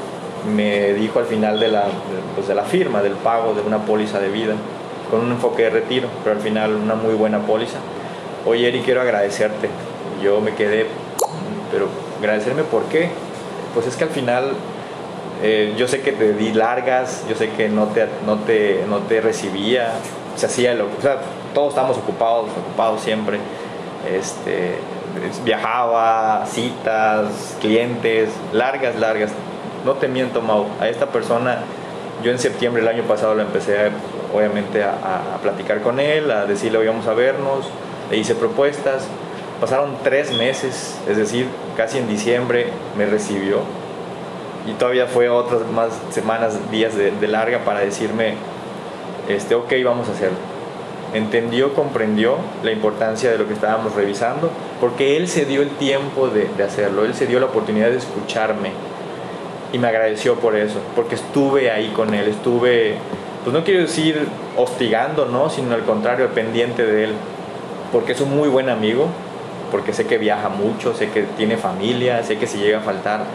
[0.55, 1.85] me dijo al final de la,
[2.35, 4.53] pues de la firma, del pago de una póliza de vida,
[5.09, 7.77] con un enfoque de retiro, pero al final una muy buena póliza.
[8.45, 9.69] Oye, Eri, quiero agradecerte
[10.21, 10.87] yo me quedé,
[11.71, 11.87] pero
[12.19, 13.09] agradecerme por qué.
[13.73, 14.53] Pues es que al final
[15.43, 18.99] eh, yo sé que te di largas, yo sé que no te, no te, no
[18.99, 19.93] te recibía,
[20.35, 20.89] se hacía lo o
[21.53, 23.39] todos estamos ocupados, ocupados siempre.
[24.11, 24.75] Este,
[25.43, 29.31] viajaba, citas, clientes, largas, largas.
[29.85, 31.59] No te miento, Mau, a esta persona,
[32.23, 33.91] yo en septiembre del año pasado la empecé,
[34.33, 37.65] obviamente, a, a platicar con él, a decirle, hoy vamos a vernos,
[38.09, 39.07] le hice propuestas,
[39.59, 42.67] Pasaron tres meses, es decir, casi en diciembre
[42.97, 43.61] me recibió
[44.67, 48.33] y todavía fue otras más semanas, días de, larga para decirme,
[49.29, 50.37] este, ok, vamos a hacerlo.
[51.13, 54.49] Entendió, comprendió la importancia de lo que estábamos revisando,
[54.81, 58.71] porque él se dio el tiempo de, hacerlo, él se dio la oportunidad de escucharme
[59.71, 62.95] y me agradeció por eso, porque estuve ahí con él, estuve,
[63.43, 65.49] pues no quiero decir hostigando, ¿no?
[65.49, 67.13] sino al contrario, pendiente de él,
[67.91, 69.07] porque es un muy buen amigo,
[69.71, 73.25] porque sé que viaja mucho, sé que tiene familia, sé que si llega a faltar,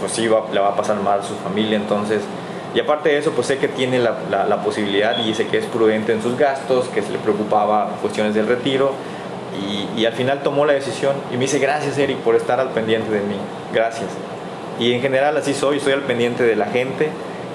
[0.00, 2.22] pues sí, le va a pasar mal a su familia, entonces...
[2.74, 5.64] Y aparte de eso, pues sé que tiene la, la, posibilidad y sé que es
[5.64, 8.92] prudente en sus gastos, que se le preocupaba cuestiones del retiro
[9.58, 12.68] y, y, al final tomó la decisión y me dice gracias Eric por estar al
[12.68, 13.36] pendiente de mí,
[13.72, 14.10] gracias.
[14.78, 17.10] Y en general así soy, soy al pendiente de la gente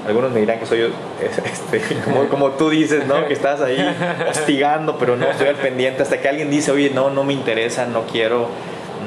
[0.05, 0.91] algunos me dirán que soy
[1.21, 3.25] este, como, como, tú dices, ¿no?
[3.27, 3.77] Que estás ahí
[4.29, 7.85] hostigando, pero no estoy al pendiente hasta que alguien dice, oye, no, no me interesa,
[7.85, 8.49] no quiero,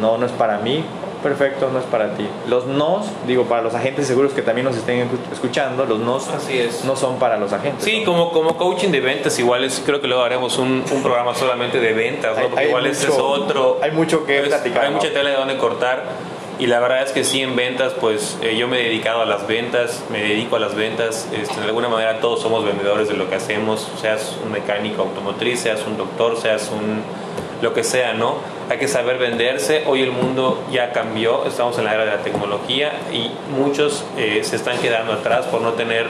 [0.00, 0.84] no, no es para mí.
[1.22, 2.26] Perfecto, no es para ti.
[2.48, 6.58] Los nos, digo, para los agentes seguros que también nos estén escuchando, los nos Así
[6.58, 6.84] es.
[6.84, 7.84] no son para los agentes.
[7.84, 11.34] Sí, como, como coaching de ventas, igual es, creo que luego haremos un, un programa
[11.34, 12.48] solamente de ventas, ¿no?
[12.48, 13.78] Porque igual es otro.
[13.82, 14.84] Hay mucho que platicar.
[14.84, 16.04] Hay mucha tela de donde cortar
[16.58, 19.26] y la verdad es que sí, en ventas, pues eh, yo me he dedicado a
[19.26, 21.28] las ventas, me dedico a las ventas.
[21.32, 25.60] Este, de alguna manera todos somos vendedores de lo que hacemos, seas un mecánico automotriz,
[25.60, 27.02] seas un doctor, seas un
[27.62, 28.36] lo que sea, ¿no?
[28.68, 29.84] Hay que saber venderse.
[29.86, 34.40] Hoy el mundo ya cambió, estamos en la era de la tecnología y muchos eh,
[34.42, 36.06] se están quedando atrás por no tener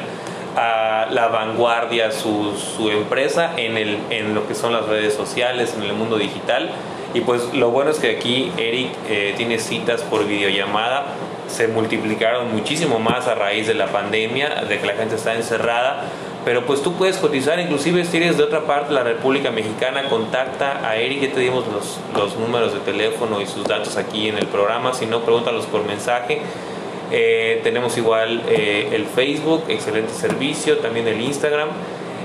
[0.57, 2.55] a la vanguardia su,
[2.91, 6.71] empresa en, el, en lo que son las redes sociales, en el mundo digital
[7.17, 11.07] y pues lo bueno es que aquí Eric eh, tiene citas por videollamada,
[11.49, 16.03] se multiplicaron muchísimo más a raíz de la pandemia, de que la gente está encerrada,
[16.47, 20.09] pero pues tú puedes cotizar, inclusive si eres de otra parte de la República Mexicana,
[20.09, 24.29] contacta a Eric, ya te dimos los, los números de teléfono y sus datos aquí
[24.29, 26.41] en el programa, si no, pregúntalos por mensaje
[27.13, 31.69] Eh, tenemos igual eh, el Facebook, excelente servicio, también el Instagram.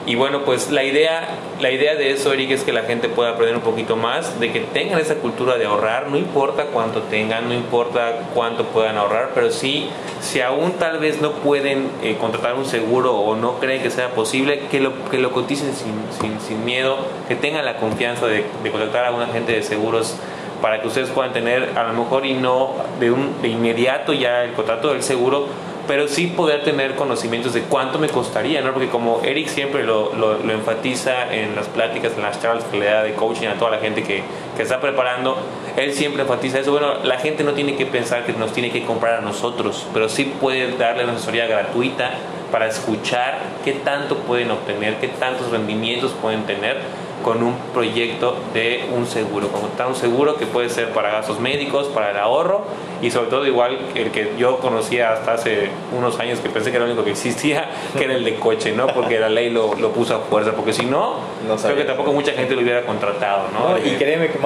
[0.08, 1.28] Y bueno, pues la idea,
[1.60, 4.52] la idea de eso, Eric, es que la gente pueda aprender un poquito más, de
[4.52, 9.32] que tengan esa cultura de ahorrar, no importa cuánto tengan, no importa cuánto puedan ahorrar,
[9.36, 9.90] pero sí,
[10.20, 14.10] si aún tal vez no pueden eh, contratar un seguro o no creen que sea
[14.10, 16.98] posible, que lo, que lo coticen sin, sin, sin miedo,
[17.28, 20.16] que tengan la confianza de, de contratar a un agente de seguros
[20.62, 24.44] para que ustedes puedan tener a lo mejor y no de, un, de inmediato ya
[24.44, 25.48] el contrato del seguro,
[25.92, 28.72] pero sí poder tener conocimientos de cuánto me costaría, ¿no?
[28.72, 32.86] Porque como Eric siempre lo, lo, enfatiza en las pláticas, en las charlas que le
[32.86, 34.24] da de coaching a toda la gente que,
[34.56, 35.36] que, está preparando,
[35.76, 36.72] él siempre enfatiza eso.
[36.72, 40.08] Bueno, la gente no tiene que pensar que nos tiene que comprar a nosotros, pero
[40.08, 42.12] sí puede darle una asesoría gratuita
[42.54, 46.78] para escuchar qué tanto pueden obtener, qué tantos rendimientos pueden tener
[47.24, 51.40] con un proyecto de un seguro, como está un seguro que puede ser para gastos
[51.40, 52.66] médicos, para el ahorro
[53.02, 56.78] y sobre todo igual el que yo conocía hasta hace unos años que pensé que
[56.78, 58.88] era el único que existía, que era el de coche, ¿no?
[58.88, 61.16] Porque la ley lo, lo puso a fuerza, porque si no,
[61.48, 63.78] no creo que tampoco mucha gente lo hubiera contratado, ¿no?
[63.78, 64.40] y créeme que,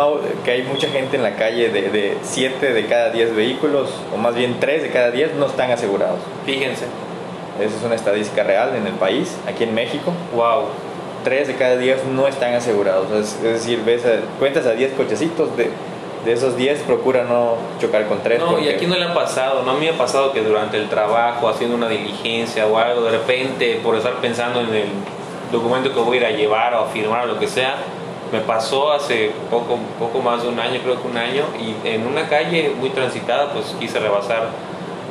[0.44, 4.36] que hay mucha gente en la calle de 7 de, cada 10 vehículos, o más
[4.36, 6.20] bien 3 de cada 10 no están asegurados.
[6.46, 6.86] Fíjense.
[7.60, 10.12] Esa es una estadística real en el país, aquí en México.
[10.36, 10.66] Wow
[11.26, 13.12] tres de cada diez no están asegurados.
[13.12, 14.04] Es, decir, ves
[14.40, 15.70] cuentas a 10 cochecitos, de,
[16.24, 18.40] de esos 10 procura no chocar con tres.
[18.40, 20.78] No, y aquí no le ha pasado, no a mí me ha pasado que durante
[20.78, 24.88] el trabajo, haciendo una diligencia o algo, de repente, por estar pensando en el
[25.52, 27.76] documento que voy a ir a llevar o a firmar o lo que sea,
[28.32, 32.08] me pasó hace poco, poco más de un año, creo que un año, y en
[32.08, 34.50] una calle muy transitada, pues quise rebasar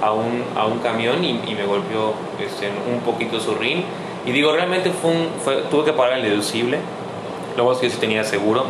[0.01, 3.85] a un, a un camión y, y me golpeó este, un poquito su rin
[4.27, 5.29] y digo, realmente fue un,
[5.71, 6.79] tuve que pagar el deducible,
[7.57, 8.65] luego es que yo sí tenía seguro,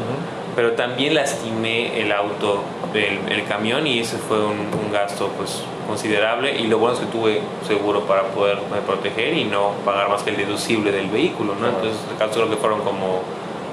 [0.56, 2.62] pero también lastimé el auto
[2.94, 7.40] el camión y ese fue un, gasto pues considerable y lo bueno es que tuve
[7.66, 11.66] seguro para poderme proteger y no pagar más que el deducible del vehículo, ¿no?
[11.66, 13.22] Entonces, en caso creo que fueron como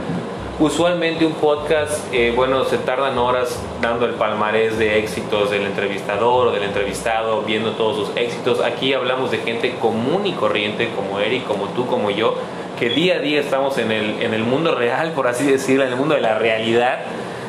[0.58, 6.48] usualmente un podcast, eh, bueno, se tardan horas dando el palmarés de éxitos del entrevistador
[6.48, 11.20] o del entrevistado, viendo todos sus éxitos, aquí hablamos de gente común y corriente como
[11.20, 12.34] Eric, como tú, como yo,
[12.82, 15.90] que día a día estamos en el, en el mundo real, por así decirlo, en
[15.90, 17.02] el mundo de la realidad,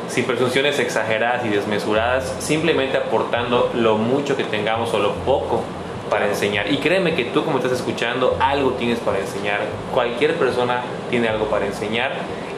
[0.07, 5.63] sin presunciones exageradas y desmesuradas, simplemente aportando lo mucho que tengamos o lo poco
[6.07, 6.71] para enseñar.
[6.71, 9.61] Y créeme que tú como estás escuchando, algo tienes para enseñar.
[9.91, 12.11] Cualquier persona tiene algo para enseñar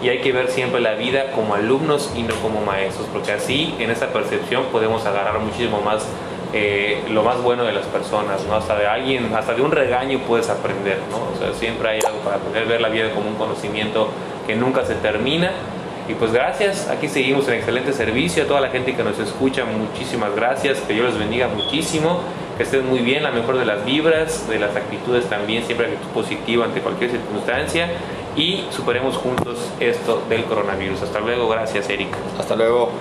[0.04, 3.74] y hay que ver siempre la vida como alumnos y no como maestros, porque así
[3.80, 6.06] en esa percepción podemos agarrar muchísimo más
[6.58, 8.56] eh, lo más bueno de las personas, ¿no?
[8.56, 11.18] Hasta de alguien, hasta de un regaño puedes aprender, ¿no?
[11.18, 14.08] O sea, siempre hay algo para poder ver la vida como un conocimiento
[14.48, 15.52] que nunca se termina.
[16.08, 19.66] Y pues gracias, aquí seguimos en excelente servicio, a toda la gente que nos escucha,
[19.66, 22.20] muchísimas gracias, que Dios los bendiga muchísimo,
[22.56, 26.08] que estén muy bien, la mejor de las vibras, de las actitudes también, siempre actitud
[26.14, 27.90] positiva ante cualquier circunstancia
[28.38, 31.02] y superemos juntos esto del coronavirus.
[31.02, 32.16] Hasta luego, gracias Eric.
[32.40, 32.92] Hasta luego.